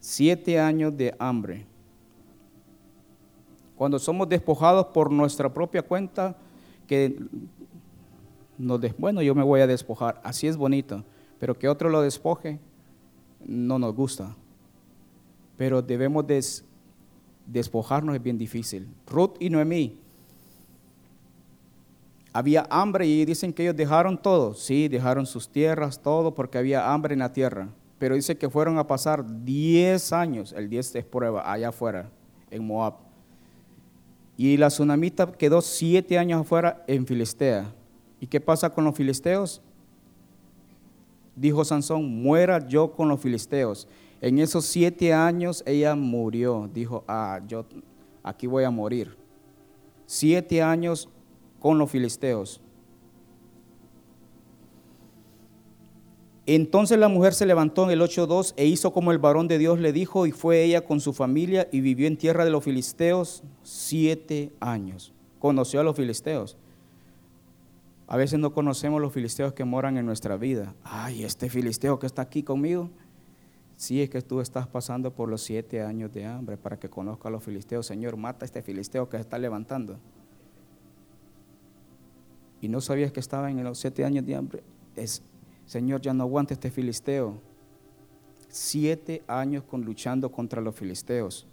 [0.00, 1.66] siete años de hambre.
[3.76, 6.36] Cuando somos despojados por nuestra propia cuenta,
[6.86, 7.16] que
[8.56, 11.04] nos bueno, yo me voy a despojar, así es bonito,
[11.38, 12.58] pero que otro lo despoje,
[13.44, 14.34] no nos gusta.
[15.58, 16.24] Pero debemos
[17.46, 18.88] despojarnos, es bien difícil.
[19.06, 20.00] Ruth y Noemí,
[22.32, 26.90] había hambre y dicen que ellos dejaron todo, sí, dejaron sus tierras, todo, porque había
[26.90, 27.68] hambre en la tierra
[27.98, 32.10] pero dice que fueron a pasar 10 años, el 10 es prueba, allá afuera,
[32.50, 32.94] en Moab.
[34.36, 37.72] Y la tsunamita quedó 7 años afuera en Filistea.
[38.20, 39.60] ¿Y qué pasa con los filisteos?
[41.34, 43.88] Dijo Sansón, muera yo con los filisteos.
[44.20, 46.68] En esos siete años ella murió.
[46.72, 47.64] Dijo, ah, yo
[48.22, 49.16] aquí voy a morir.
[50.06, 51.08] Siete años
[51.60, 52.60] con los filisteos.
[56.46, 59.78] Entonces la mujer se levantó en el 8.2 e hizo como el varón de Dios
[59.80, 63.42] le dijo y fue ella con su familia y vivió en tierra de los filisteos
[63.62, 65.12] siete años.
[65.40, 66.56] Conoció a los filisteos.
[68.06, 70.74] A veces no conocemos los filisteos que moran en nuestra vida.
[70.82, 72.88] Ay, este filisteo que está aquí conmigo.
[73.78, 77.28] Sí, es que tú estás pasando por los siete años de hambre para que conozca
[77.28, 77.86] a los filisteos.
[77.86, 80.00] Señor, mata a este filisteo que se está levantando.
[82.60, 84.64] Y no sabías que estaba en los siete años de hambre.
[84.96, 85.22] Es
[85.64, 87.40] Señor, ya no aguante este filisteo.
[88.48, 91.46] Siete años con luchando contra los filisteos.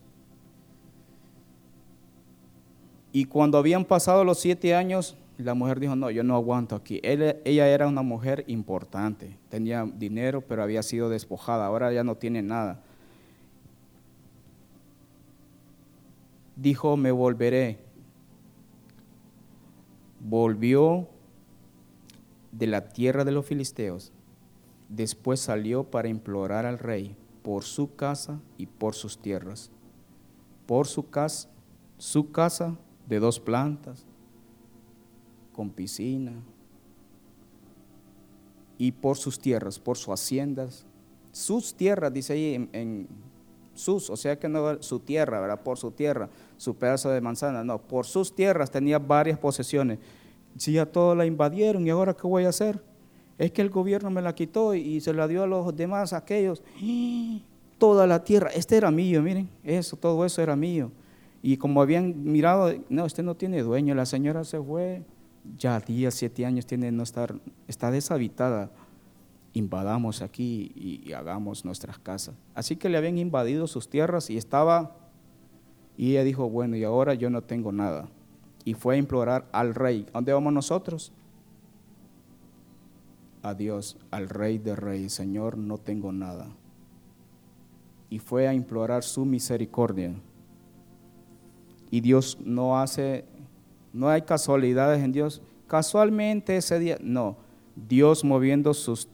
[3.11, 6.99] Y cuando habían pasado los siete años, la mujer dijo, no, yo no aguanto aquí.
[7.03, 12.41] ella era una mujer importante, tenía dinero, pero había sido despojada, ahora ya no tiene
[12.41, 12.81] nada.
[16.55, 17.79] Dijo, me volveré.
[20.21, 21.07] Volvió
[22.51, 24.11] de la tierra de los filisteos,
[24.89, 29.69] después salió para implorar al rey por su casa y por sus tierras.
[30.65, 31.49] Por su casa,
[31.97, 32.75] su casa
[33.07, 34.05] de dos plantas,
[35.55, 36.33] con piscina,
[38.77, 40.85] y por sus tierras, por sus haciendas,
[41.31, 43.07] sus tierras, dice ahí en,
[43.73, 45.61] sus, o sea que no su tierra, ¿verdad?
[45.61, 49.99] Por su tierra, su pedazo de manzana, no, por sus tierras tenía varias posesiones
[50.57, 52.81] si ya todos la invadieron y ahora qué voy a hacer.
[53.37, 56.63] Es que el gobierno me la quitó y se la dio a los demás, aquellos.
[57.77, 60.91] Toda la tierra, este era mío, miren, eso, todo eso era mío.
[61.41, 65.03] Y como habían mirado, no, este no tiene dueño, la señora se fue,
[65.57, 67.35] ya 10, 7 años tiene no estar,
[67.67, 68.71] está deshabitada.
[69.53, 72.35] Invadamos aquí y, y hagamos nuestras casas.
[72.53, 74.95] Así que le habían invadido sus tierras y estaba,
[75.97, 78.07] y ella dijo, bueno, y ahora yo no tengo nada.
[78.65, 80.05] Y fue a implorar al rey.
[80.09, 81.13] ¿A dónde vamos nosotros?
[83.43, 86.47] A Dios, al rey de reyes, Señor, no tengo nada.
[88.09, 90.15] Y fue a implorar su misericordia.
[91.91, 93.25] Y Dios no hace
[93.95, 95.41] no hay casualidades en Dios.
[95.67, 97.37] Casualmente ese día, no.
[97.87, 99.07] Dios moviendo sus,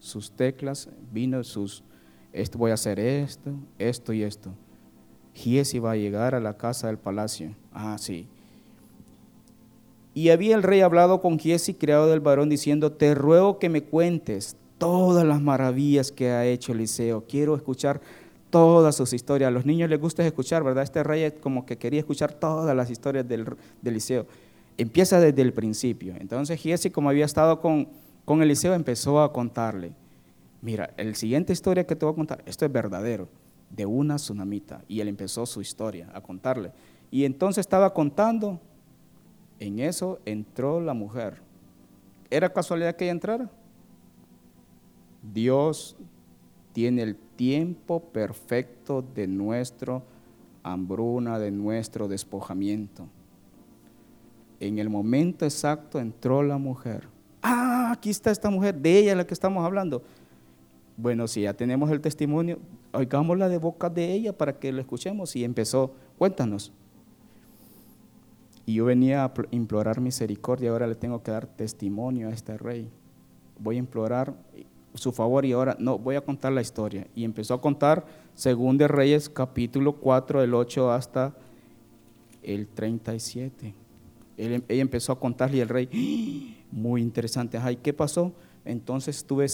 [0.00, 1.84] sus teclas, vino sus,
[2.32, 4.50] esto voy a hacer esto, esto y esto.
[5.34, 7.54] Giesi va a llegar a la casa del palacio.
[7.72, 8.26] Ah, sí.
[10.12, 13.84] Y había el rey hablado con Giesi, criado del varón, diciendo, te ruego que me
[13.84, 17.24] cuentes todas las maravillas que ha hecho Eliseo.
[17.28, 18.00] Quiero escuchar
[18.56, 19.48] todas sus historias.
[19.48, 20.82] A los niños les gusta escuchar, ¿verdad?
[20.82, 23.46] Este rey como que quería escuchar todas las historias del,
[23.84, 24.26] Eliseo.
[24.78, 26.14] Empieza desde el principio.
[26.18, 27.86] Entonces Giesi, como había estado con,
[28.24, 29.92] con Eliseo, empezó a contarle.
[30.62, 33.28] Mira, el siguiente historia que te voy a contar, esto es verdadero,
[33.68, 34.82] de una tsunamita.
[34.88, 36.72] Y él empezó su historia a contarle.
[37.10, 38.58] Y entonces estaba contando,
[39.60, 41.42] en eso entró la mujer.
[42.30, 43.50] ¿Era casualidad que ella entrara?
[45.22, 45.94] Dios
[46.72, 50.02] tiene el tiempo perfecto de nuestra
[50.62, 53.06] hambruna, de nuestro despojamiento.
[54.58, 57.08] En el momento exacto entró la mujer.
[57.42, 60.02] Ah, aquí está esta mujer, de ella la que estamos hablando.
[60.96, 62.58] Bueno, si ya tenemos el testimonio,
[62.92, 65.36] oigámosla de boca de ella para que lo escuchemos.
[65.36, 66.72] Y empezó, cuéntanos.
[68.64, 72.88] Y yo venía a implorar misericordia, ahora le tengo que dar testimonio a este rey.
[73.60, 74.34] Voy a implorar
[74.98, 77.06] su favor y ahora no, voy a contar la historia.
[77.14, 81.34] Y empezó a contar según de Reyes capítulo 4, del 8 hasta
[82.42, 83.74] el 37.
[84.36, 86.66] Él, ella empezó a contarle y el rey, ¡Ah!
[86.70, 88.32] muy interesante, ay, ¿qué pasó?
[88.64, 89.46] Entonces estuve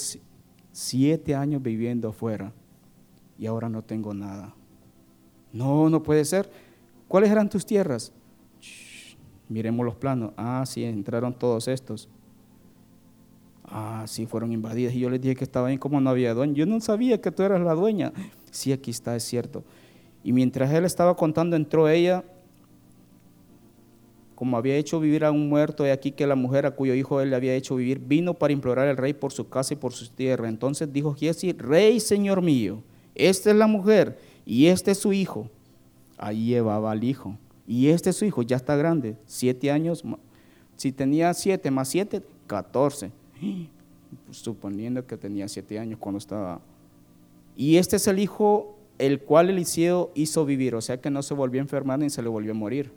[0.73, 2.53] siete años viviendo afuera
[3.39, 4.55] y ahora no tengo nada.
[5.53, 6.51] No, no puede ser.
[7.09, 8.13] ¿Cuáles eran tus tierras?
[9.53, 10.33] miremos los planos.
[10.37, 12.09] Ah, sí, entraron todos estos.
[13.75, 14.95] Ah, sí, fueron invadidas.
[14.95, 16.53] Y yo les dije que estaba ahí como no había dueño.
[16.53, 18.13] Yo no sabía que tú eras la dueña.
[18.51, 19.65] Sí, aquí está, es cierto.
[20.23, 22.23] Y mientras él estaba contando, entró ella,
[24.35, 27.23] como había hecho vivir a un muerto, y aquí que la mujer a cuyo hijo
[27.23, 29.95] él le había hecho vivir, vino para implorar al rey por su casa y por
[29.95, 30.51] su tierra.
[30.51, 32.83] Entonces dijo Giesi, rey, señor mío,
[33.15, 35.49] esta es la mujer y este es su hijo.
[36.19, 37.39] Ahí llevaba al hijo.
[37.67, 40.05] Y este es su hijo, ya está grande, siete años.
[40.77, 43.13] Si tenía siete más siete, catorce
[44.31, 46.61] suponiendo que tenía siete años cuando estaba.
[47.57, 51.35] Y este es el hijo el cual Eliseo hizo vivir, o sea que no se
[51.35, 52.93] volvió a enfermar ni se le volvió a morir.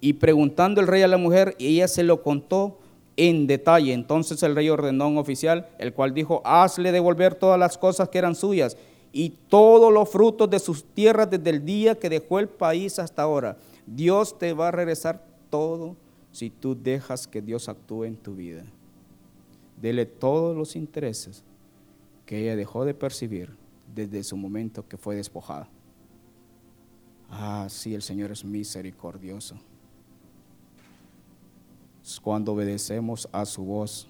[0.00, 2.80] Y preguntando el rey a la mujer, ella se lo contó
[3.16, 3.92] en detalle.
[3.92, 8.08] Entonces el rey ordenó a un oficial, el cual dijo, hazle devolver todas las cosas
[8.08, 8.76] que eran suyas
[9.12, 13.22] y todos los frutos de sus tierras desde el día que dejó el país hasta
[13.22, 13.56] ahora.
[13.86, 15.94] Dios te va a regresar todo
[16.32, 18.64] si tú dejas que Dios actúe en tu vida.
[19.80, 21.44] Dele todos los intereses
[22.26, 23.54] que ella dejó de percibir
[23.94, 25.68] desde su momento que fue despojada.
[27.30, 29.56] Ah, sí, el Señor es misericordioso.
[32.22, 34.08] Cuando obedecemos a su voz,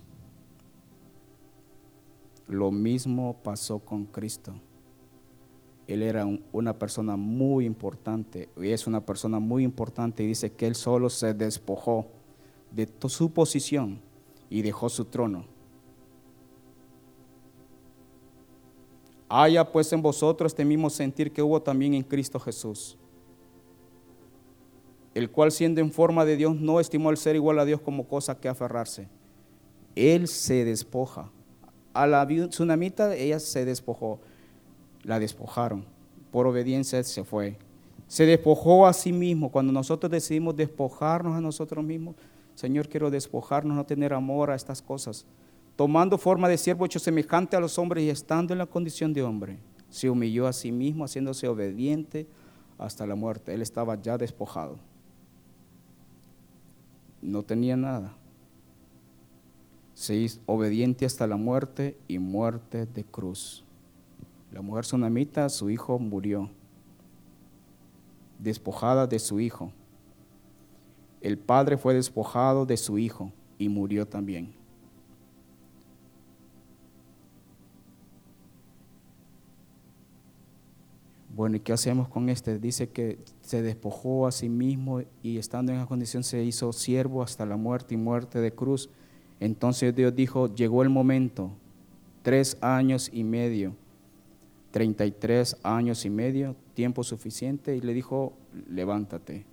[2.47, 4.55] lo mismo pasó con Cristo.
[5.87, 10.67] Él era una persona muy importante, y es una persona muy importante, y dice que
[10.67, 12.07] él solo se despojó
[12.71, 14.01] de su posición
[14.49, 15.45] y dejó su trono.
[19.29, 22.99] Haya pues en vosotros este mismo sentir que hubo también en Cristo Jesús,
[25.15, 28.07] el cual siendo en forma de Dios no estimó el ser igual a Dios como
[28.07, 29.09] cosa que aferrarse.
[29.95, 31.31] Él se despoja.
[31.95, 34.21] A la tsunamita ella se despojó
[35.03, 35.85] la despojaron.
[36.31, 37.59] Por obediencia se fue.
[38.07, 39.51] Se despojó a sí mismo.
[39.51, 42.17] Cuando nosotros decidimos despojarnos a nosotros mismos,
[42.55, 45.25] Señor, quiero despojarnos, no tener amor a estas cosas.
[45.77, 49.23] Tomando forma de siervo hecho semejante a los hombres y estando en la condición de
[49.23, 52.27] hombre, se humilló a sí mismo, haciéndose obediente
[52.79, 53.55] hasta la muerte.
[53.55, 54.79] Él estaba ya despojado.
[57.21, 58.15] No tenía nada.
[59.95, 63.65] Se hizo obediente hasta la muerte y muerte de cruz.
[64.53, 66.51] La mujer sunamita, su hijo murió,
[68.39, 69.73] despojada de su hijo.
[71.23, 74.53] El padre fue despojado de su hijo y murió también.
[81.35, 82.59] Bueno, ¿y qué hacemos con este?
[82.59, 87.23] Dice que se despojó a sí mismo y estando en esa condición se hizo siervo
[87.23, 88.91] hasta la muerte y muerte de cruz.
[89.41, 91.51] Entonces Dios dijo, llegó el momento,
[92.23, 93.75] tres años y medio,
[94.73, 98.33] 33 años y medio, tiempo suficiente, y le dijo,
[98.69, 99.47] levántate.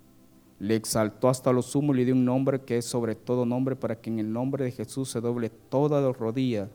[0.58, 3.76] Le exaltó hasta lo sumo y le dio un nombre que es sobre todo nombre
[3.76, 6.68] para que en el nombre de Jesús se doble toda la rodilla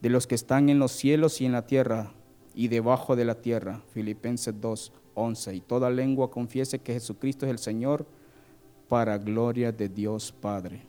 [0.00, 2.12] de los que están en los cielos y en la tierra
[2.54, 3.82] y debajo de la tierra.
[3.92, 5.54] Filipenses 2, 11.
[5.54, 8.06] Y toda lengua confiese que Jesucristo es el Señor
[8.88, 10.82] para gloria de Dios Padre.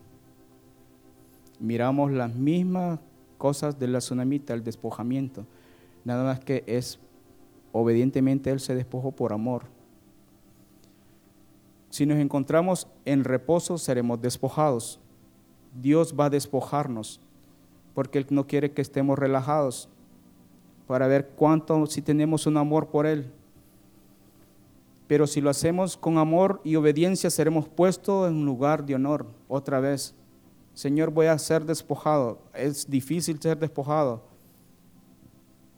[1.60, 3.00] Miramos las mismas
[3.38, 5.46] cosas de la tsunamita, el despojamiento.
[6.08, 7.00] Nada más que es,
[7.74, 9.64] obedientemente Él se despojó por amor.
[11.90, 15.02] Si nos encontramos en reposo, seremos despojados.
[15.76, 17.20] Dios va a despojarnos
[17.94, 19.90] porque Él no quiere que estemos relajados
[20.88, 23.30] para ver cuánto, si tenemos un amor por Él.
[25.08, 29.26] Pero si lo hacemos con amor y obediencia, seremos puestos en un lugar de honor
[29.50, 30.16] otra vez.
[30.74, 32.40] Señor, voy a ser despojado.
[32.54, 34.27] Es difícil ser despojado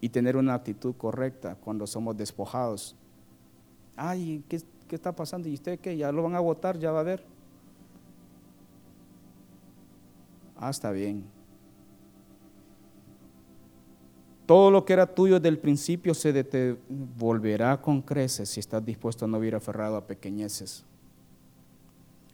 [0.00, 2.96] y tener una actitud correcta cuando somos despojados.
[3.96, 5.48] Ay, ¿qué, qué está pasando?
[5.48, 5.96] ¿Y usted qué?
[5.96, 6.78] ¿Ya lo van a votar?
[6.78, 7.24] ¿Ya va a ver?
[10.56, 11.24] Ah, está bien.
[14.46, 18.84] Todo lo que era tuyo desde el principio se te volverá con creces si estás
[18.84, 20.84] dispuesto a no vivir aferrado a pequeñeces.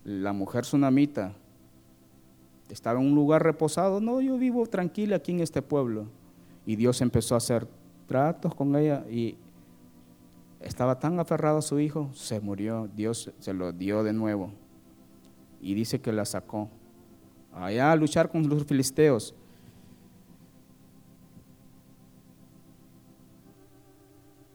[0.02, 1.34] La mujer tsunamita
[2.70, 4.00] estaba en un lugar reposado.
[4.00, 6.06] No, yo vivo tranquila aquí en este pueblo.
[6.66, 7.66] Y Dios empezó a hacer
[8.06, 9.38] tratos con ella y
[10.60, 12.88] estaba tan aferrado a su hijo, se murió.
[12.94, 14.52] Dios se lo dio de nuevo.
[15.60, 16.68] Y dice que la sacó
[17.52, 19.34] allá a luchar con los filisteos.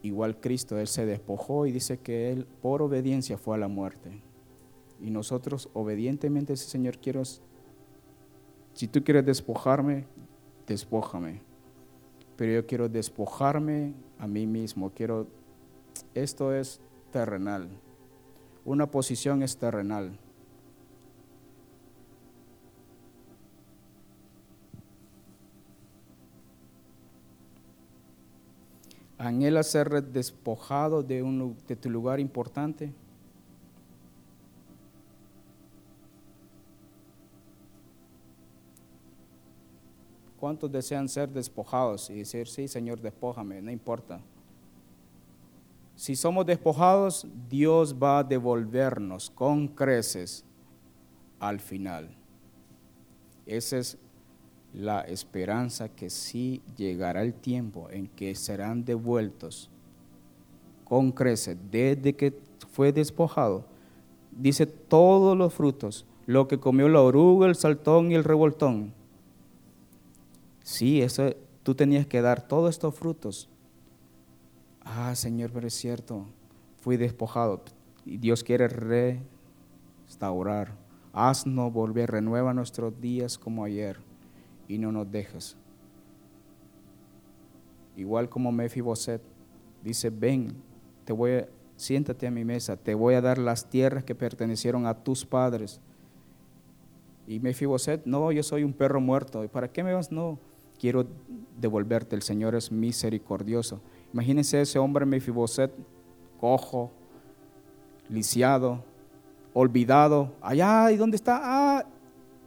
[0.02, 4.20] igual Cristo, Él se despojó y dice que Él por obediencia fue a la muerte.
[5.00, 7.22] Y nosotros obedientemente, Señor, quiero,
[8.74, 10.06] si tú quieres despojarme,
[10.66, 11.40] despójame.
[12.36, 14.90] Pero yo quiero despojarme a mí mismo.
[14.90, 15.26] Quiero,
[16.14, 16.80] esto es
[17.10, 17.68] terrenal.
[18.64, 20.18] Una posición es terrenal.
[29.18, 32.92] ¿Anhela ser despojado de, un, de tu lugar importante?
[40.42, 44.20] ¿Cuántos desean ser despojados y decir, sí, Señor, despójame, no importa?
[45.94, 50.44] Si somos despojados, Dios va a devolvernos con creces
[51.38, 52.10] al final.
[53.46, 53.98] Ese es
[54.74, 59.70] la esperanza que sí llegará el tiempo en que serán devueltos
[60.84, 62.36] con creces desde que
[62.72, 63.64] fue despojado.
[64.32, 69.00] Dice todos los frutos, lo que comió la oruga, el saltón y el revoltón.
[70.62, 73.48] Sí, eso, tú tenías que dar todos estos frutos.
[74.80, 76.26] Ah, Señor, pero es cierto,
[76.80, 77.62] fui despojado.
[78.04, 78.68] Y Dios quiere
[80.08, 80.76] restaurar.
[81.12, 83.98] Haznos volver, renueva nuestros días como ayer
[84.66, 85.56] y no nos dejas.
[87.96, 89.20] Igual como Mefiboset
[89.82, 90.54] dice, ven,
[91.04, 94.86] te voy a, siéntate a mi mesa, te voy a dar las tierras que pertenecieron
[94.86, 95.80] a tus padres.
[97.26, 99.44] Y Mefiboset, no, yo soy un perro muerto.
[99.44, 100.10] ¿Y para qué me vas?
[100.10, 100.38] No,
[100.82, 101.06] quiero
[101.60, 102.16] devolverte.
[102.16, 103.80] El Señor es misericordioso.
[104.12, 105.72] Imagínense ese hombre Mefiboset,
[106.40, 106.90] cojo,
[108.08, 108.82] lisiado,
[109.54, 110.32] olvidado.
[110.40, 111.40] Allá, ¿y dónde está?
[111.40, 111.86] Ah,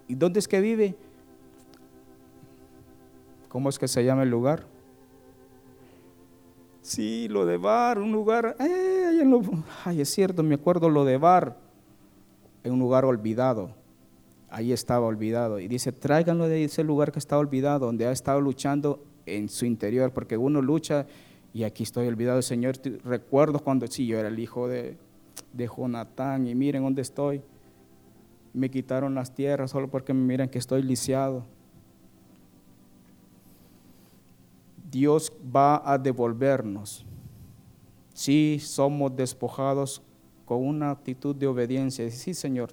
[0.09, 0.97] ¿y dónde es que vive?
[3.47, 4.65] ¿Cómo es que se llama el lugar?
[6.81, 9.23] Sí, lo de Bar, un lugar, eh,
[9.85, 11.57] ay, es cierto, me acuerdo lo de Bar,
[12.65, 13.71] en un lugar olvidado.
[14.55, 15.59] Ahí estaba olvidado.
[15.59, 19.65] Y dice, tráiganlo de ese lugar que está olvidado, donde ha estado luchando en su
[19.65, 21.07] interior, porque uno lucha
[21.53, 22.77] y aquí estoy olvidado, Señor.
[23.03, 24.95] Recuerdo cuando sí, yo era el hijo de,
[25.51, 27.41] de Jonatán y miren dónde estoy.
[28.53, 31.43] Me quitaron las tierras solo porque me miran que estoy lisiado.
[34.89, 37.05] Dios va a devolvernos.
[38.13, 40.01] Si somos despojados
[40.45, 42.09] con una actitud de obediencia.
[42.09, 42.69] Sí, Señor.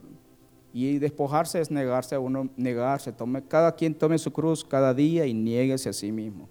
[0.73, 3.13] Y despojarse es negarse a uno, negarse.
[3.13, 6.49] Tome, cada quien tome su cruz cada día y nieguese a sí mismo.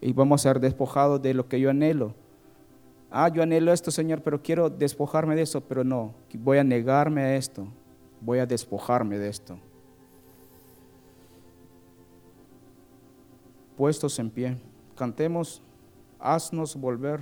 [0.00, 2.14] Y vamos a ser despojados de lo que yo anhelo.
[3.10, 7.20] Ah, yo anhelo esto, Señor, pero quiero despojarme de eso, pero no, voy a negarme
[7.20, 7.68] a esto.
[8.20, 9.58] voy a despojarme de esto.
[13.76, 14.56] Puestos en pie,
[14.96, 15.62] cantemos,
[16.18, 17.20] haznos volver.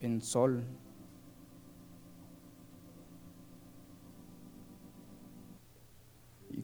[0.00, 0.64] En sol.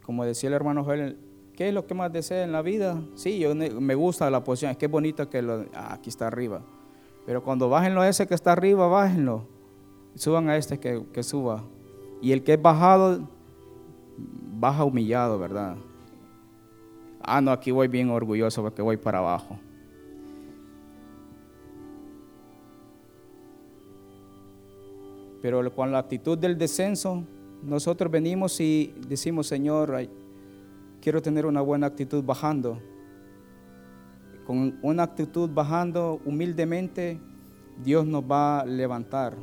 [0.06, 1.18] Como decía el hermano Joel,
[1.56, 3.02] ¿qué es lo que más desea en la vida?
[3.16, 6.28] Sí, yo me gusta la posición, es que es bonito que lo, ah, aquí está
[6.28, 6.62] arriba.
[7.26, 9.48] Pero cuando bájenlo a ese que está arriba, bájenlo.
[10.14, 11.64] Suban a este que, que suba.
[12.22, 13.28] Y el que es bajado,
[14.16, 15.76] baja humillado, ¿verdad?
[17.20, 19.58] Ah, no, aquí voy bien orgulloso porque voy para abajo.
[25.42, 27.24] Pero con la actitud del descenso,
[27.66, 30.08] nosotros venimos y decimos, Señor,
[31.00, 32.80] quiero tener una buena actitud bajando
[34.46, 37.18] con una actitud bajando humildemente,
[37.82, 39.36] Dios nos va a levantar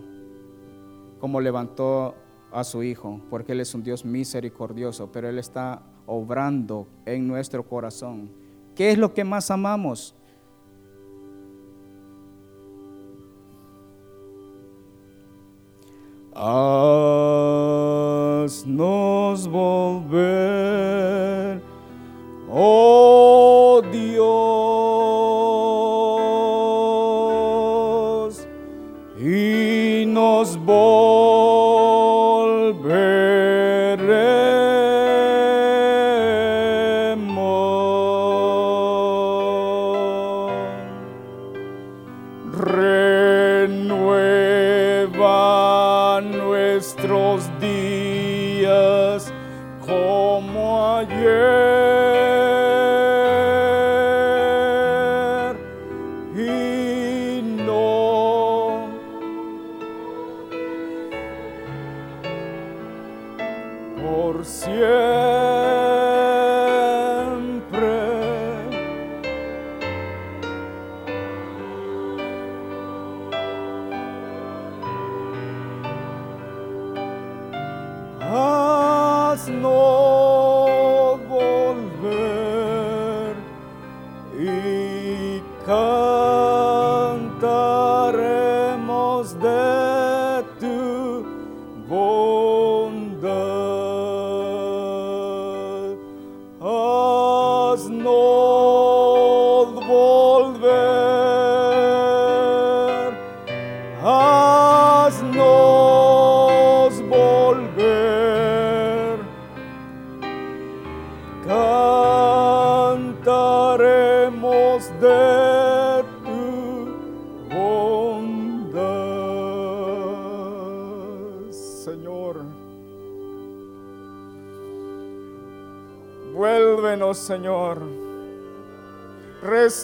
[1.20, 2.16] como levantó
[2.52, 7.64] a su Hijo, porque Él es un Dios misericordioso, pero Él está obrando en nuestro
[7.68, 8.30] corazón.
[8.76, 10.16] ¿Qué es lo que más amamos?
[18.44, 20.12] Haznos volver,
[22.52, 23.43] oh
[64.44, 65.23] Señor.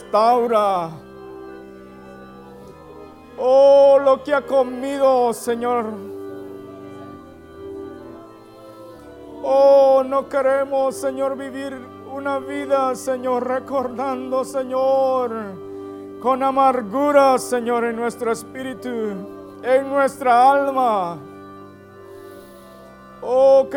[0.09, 0.89] Restaura.
[3.37, 5.85] Oh, lo que ha comido, Señor.
[9.43, 11.73] Oh, no queremos, Señor, vivir
[12.11, 15.31] una vida, Señor, recordando, Señor,
[16.19, 18.89] con amargura, Señor, en nuestro espíritu,
[19.61, 21.28] en nuestra alma.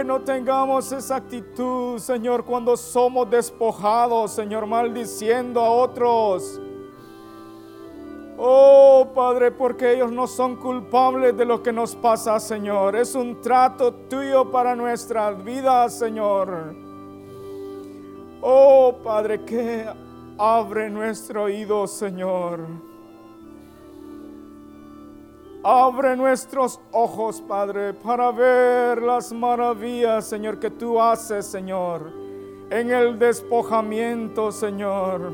[0.05, 6.61] No tengamos esa actitud, Señor, cuando somos despojados, Señor, maldiciendo a otros.
[8.36, 12.96] Oh, Padre, porque ellos no son culpables de lo que nos pasa, Señor.
[12.96, 16.74] Es un trato tuyo para nuestra vida, Señor.
[18.40, 19.86] Oh, Padre, que
[20.36, 22.91] abre nuestro oído, Señor.
[25.64, 32.12] Abre nuestros ojos, Padre, para ver las maravillas, Señor, que tú haces, Señor,
[32.70, 35.32] en el despojamiento, Señor.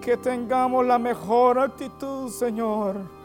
[0.00, 3.19] Que tengamos la mejor actitud, Señor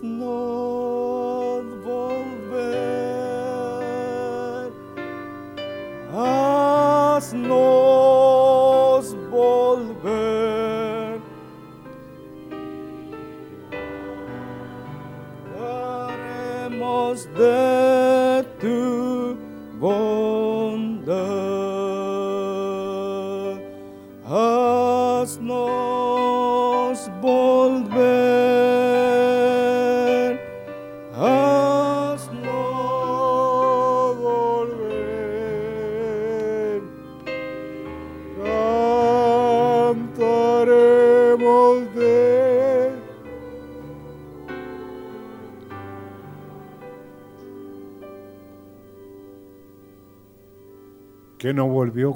[0.00, 2.72] no volver,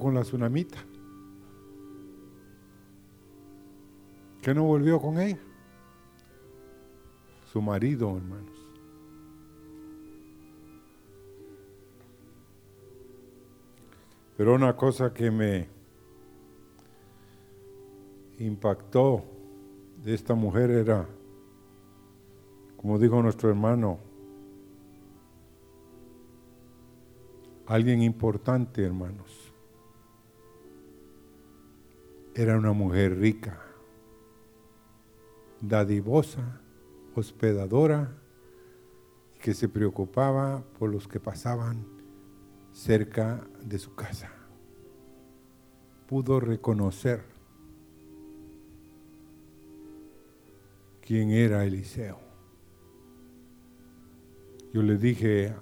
[0.01, 0.79] con la tsunamita?
[4.43, 5.39] ¿Qué no volvió con ella?
[7.53, 8.57] Su marido, hermanos.
[14.37, 15.69] Pero una cosa que me
[18.39, 19.25] impactó
[20.05, 21.09] de esta mujer era,
[22.77, 23.99] como dijo nuestro hermano,
[27.67, 29.46] alguien importante, hermanos.
[32.39, 33.59] Era una mujer rica,
[35.63, 36.61] dadivosa,
[37.15, 38.13] hospedadora,
[39.41, 41.87] que se preocupaba por los que pasaban
[42.73, 44.31] cerca de su casa.
[46.07, 47.23] Pudo reconocer
[51.01, 52.21] quién era Eliseo.
[54.75, 55.55] Yo le dije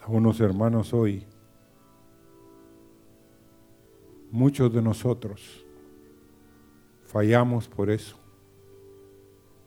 [0.00, 1.26] a unos hermanos hoy,
[4.34, 5.64] muchos de nosotros
[7.04, 8.16] fallamos por eso.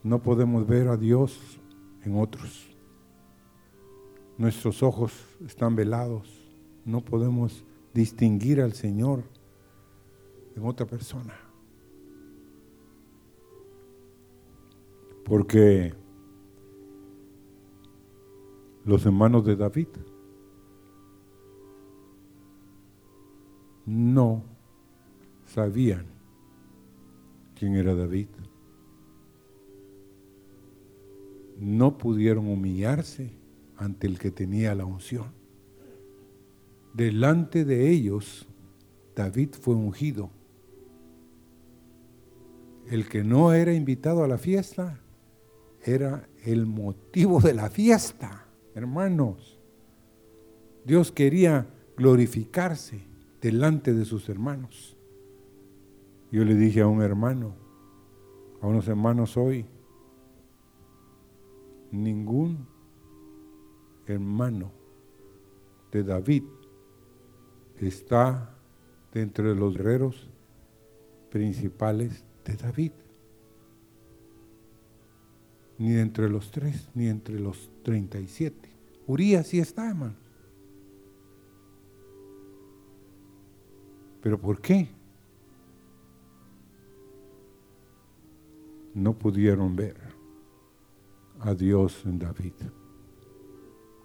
[0.04, 1.58] No podemos ver a Dios
[2.04, 2.68] en otros.
[4.38, 5.14] Nuestros ojos
[5.46, 6.28] están velados.
[6.84, 7.64] No podemos
[7.94, 9.24] distinguir al Señor
[10.54, 11.34] en otra persona.
[15.24, 15.94] Porque
[18.84, 19.88] los hermanos de David
[23.86, 24.57] no
[25.48, 26.06] sabían
[27.56, 28.28] quién era David.
[31.60, 33.32] No pudieron humillarse
[33.78, 35.32] ante el que tenía la unción.
[36.94, 38.48] Delante de ellos,
[39.16, 40.30] David fue ungido.
[42.88, 45.00] El que no era invitado a la fiesta
[45.84, 48.46] era el motivo de la fiesta,
[48.76, 49.60] hermanos.
[50.86, 51.68] Dios quería
[51.98, 53.02] glorificarse
[53.42, 54.97] delante de sus hermanos.
[56.32, 57.56] Yo le dije a un hermano,
[58.62, 59.66] a unos hermanos hoy,
[61.92, 62.68] ningún
[64.06, 64.72] hermano
[65.92, 66.44] de David
[67.80, 68.54] está
[69.14, 70.30] dentro de los guerreros
[71.30, 72.92] principales de David.
[75.78, 78.70] Ni entre los tres, ni entre los treinta y siete.
[79.06, 80.16] Urias sí está, hermano.
[84.22, 84.97] ¿Pero por qué?
[88.98, 89.96] No pudieron ver
[91.40, 92.54] a Dios en David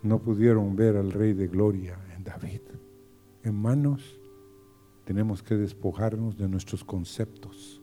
[0.03, 2.61] no pudieron ver al Rey de Gloria en David.
[3.43, 4.18] Hermanos,
[5.05, 7.80] tenemos que despojarnos de nuestros conceptos.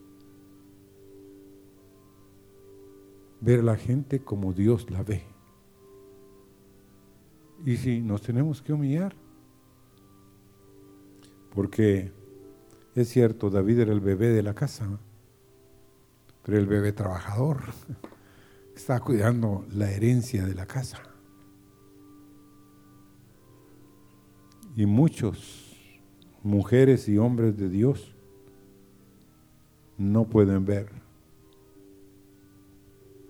[3.41, 5.24] Ver a la gente como Dios la ve.
[7.66, 9.16] Y si nos tenemos que humillar,
[11.53, 12.12] porque
[12.95, 14.99] es cierto, David era el bebé de la casa,
[16.58, 17.62] el bebé trabajador,
[18.76, 21.02] está cuidando la herencia de la casa.
[24.76, 25.76] Y muchos
[26.43, 28.16] mujeres y hombres de Dios
[29.97, 30.89] no pueden ver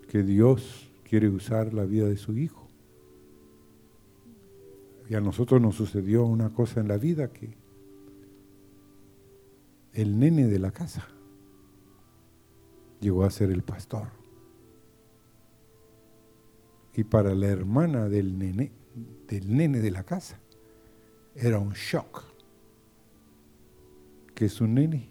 [0.07, 2.67] que Dios quiere usar la vida de su hijo.
[5.09, 7.57] Y a nosotros nos sucedió una cosa en la vida que
[9.93, 11.07] el nene de la casa
[13.00, 14.08] llegó a ser el pastor.
[16.93, 18.72] Y para la hermana del nene,
[19.28, 20.39] del nene de la casa,
[21.36, 22.24] era un shock
[24.36, 25.10] que su nene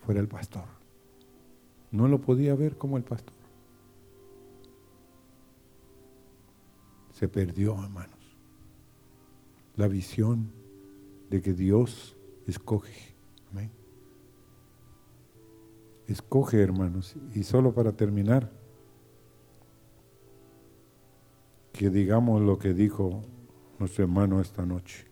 [0.00, 0.64] fuera el pastor.
[1.90, 3.34] No lo podía ver como el pastor.
[7.12, 8.18] Se perdió, hermanos,
[9.76, 10.50] la visión
[11.30, 13.14] de que Dios escoge.
[13.50, 13.81] Amén.
[16.06, 17.16] Escoge, hermanos.
[17.34, 18.50] Y solo para terminar,
[21.72, 23.22] que digamos lo que dijo
[23.78, 25.06] nuestro hermano esta noche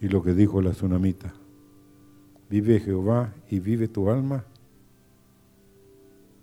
[0.00, 1.32] y lo que dijo la tsunamita.
[2.50, 4.44] Vive Jehová y vive tu alma,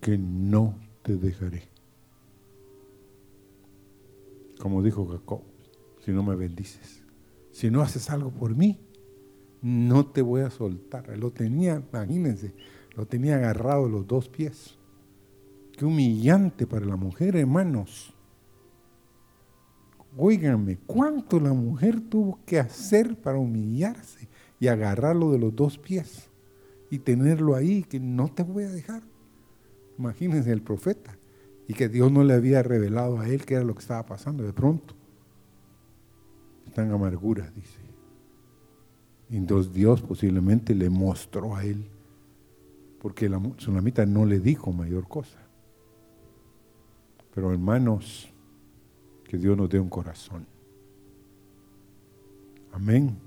[0.01, 1.63] que no te dejaré.
[4.59, 5.41] Como dijo Jacob,
[6.03, 7.03] si no me bendices,
[7.51, 8.79] si no haces algo por mí,
[9.61, 11.17] no te voy a soltar.
[11.17, 12.53] Lo tenía, imagínense,
[12.95, 14.77] lo tenía agarrado los dos pies.
[15.77, 18.13] Qué humillante para la mujer, hermanos.
[20.17, 24.27] Óiganme, ¿cuánto la mujer tuvo que hacer para humillarse
[24.59, 26.29] y agarrarlo de los dos pies
[26.89, 29.03] y tenerlo ahí, que no te voy a dejar?
[29.97, 31.17] Imagínense el profeta
[31.67, 34.43] y que Dios no le había revelado a él qué era lo que estaba pasando
[34.43, 34.95] de pronto.
[36.65, 37.88] está en amargura, dice.
[39.29, 41.85] Entonces Dios posiblemente le mostró a él,
[42.99, 45.39] porque la tsunamita no le dijo mayor cosa.
[47.33, 48.29] Pero hermanos,
[49.23, 50.47] que Dios nos dé un corazón.
[52.71, 53.17] Amén.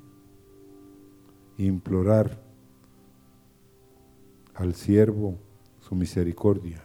[1.59, 2.43] Implorar
[4.55, 5.39] al siervo
[5.81, 6.83] su misericordia.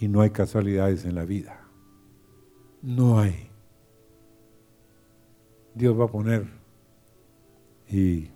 [0.00, 1.60] Y no hay casualidades en la vida.
[2.82, 3.48] No hay.
[5.76, 6.46] Dios va a poner
[7.86, 8.30] y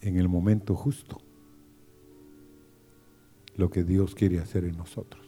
[0.00, 1.18] en el momento justo
[3.54, 5.24] lo que Dios quiere hacer en nosotros.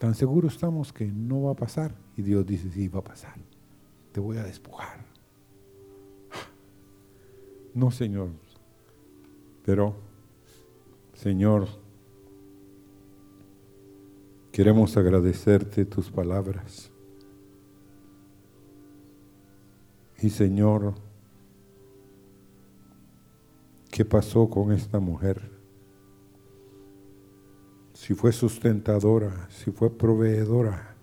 [0.00, 3.36] Tan seguros estamos que no va a pasar y Dios dice, sí, va a pasar.
[4.10, 5.04] Te voy a despojar.
[7.72, 8.30] No, Señor.
[9.64, 9.96] Pero,
[11.14, 11.66] Señor,
[14.54, 16.88] queremos agradecerte tus palabras.
[20.22, 20.94] Y Señor,
[23.90, 25.50] ¿qué pasó con esta mujer?
[27.94, 30.94] Si fue sustentadora, si fue proveedora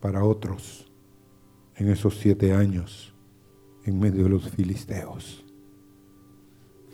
[0.00, 0.90] para otros
[1.76, 3.14] en esos siete años
[3.84, 5.44] en medio de los filisteos.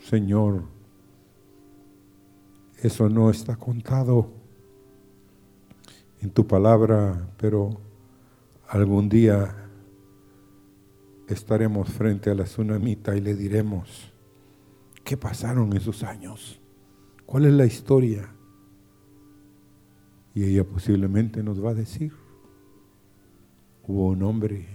[0.03, 0.64] Señor,
[2.82, 4.38] eso no está contado
[6.21, 7.81] en tu palabra, pero
[8.69, 9.69] algún día
[11.29, 14.12] estaremos frente a la tsunamita y le diremos,
[15.05, 16.61] ¿qué pasaron esos años?
[17.27, 18.35] ¿Cuál es la historia?
[20.35, 22.12] Y ella posiblemente nos va a decir,
[23.87, 24.66] hubo un hombre,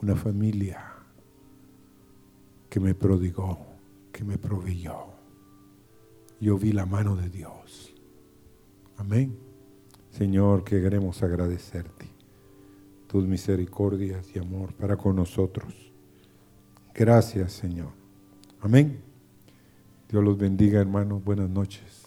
[0.00, 0.90] una familia,
[2.68, 3.58] que me prodigó,
[4.12, 5.06] que me proveyó.
[6.40, 7.92] Yo vi la mano de Dios.
[8.96, 9.49] Amén.
[10.10, 12.06] Señor, que queremos agradecerte
[13.06, 15.92] tus misericordias y amor para con nosotros.
[16.94, 17.90] Gracias, Señor.
[18.60, 19.00] Amén.
[20.08, 21.24] Dios los bendiga, hermanos.
[21.24, 21.99] Buenas noches.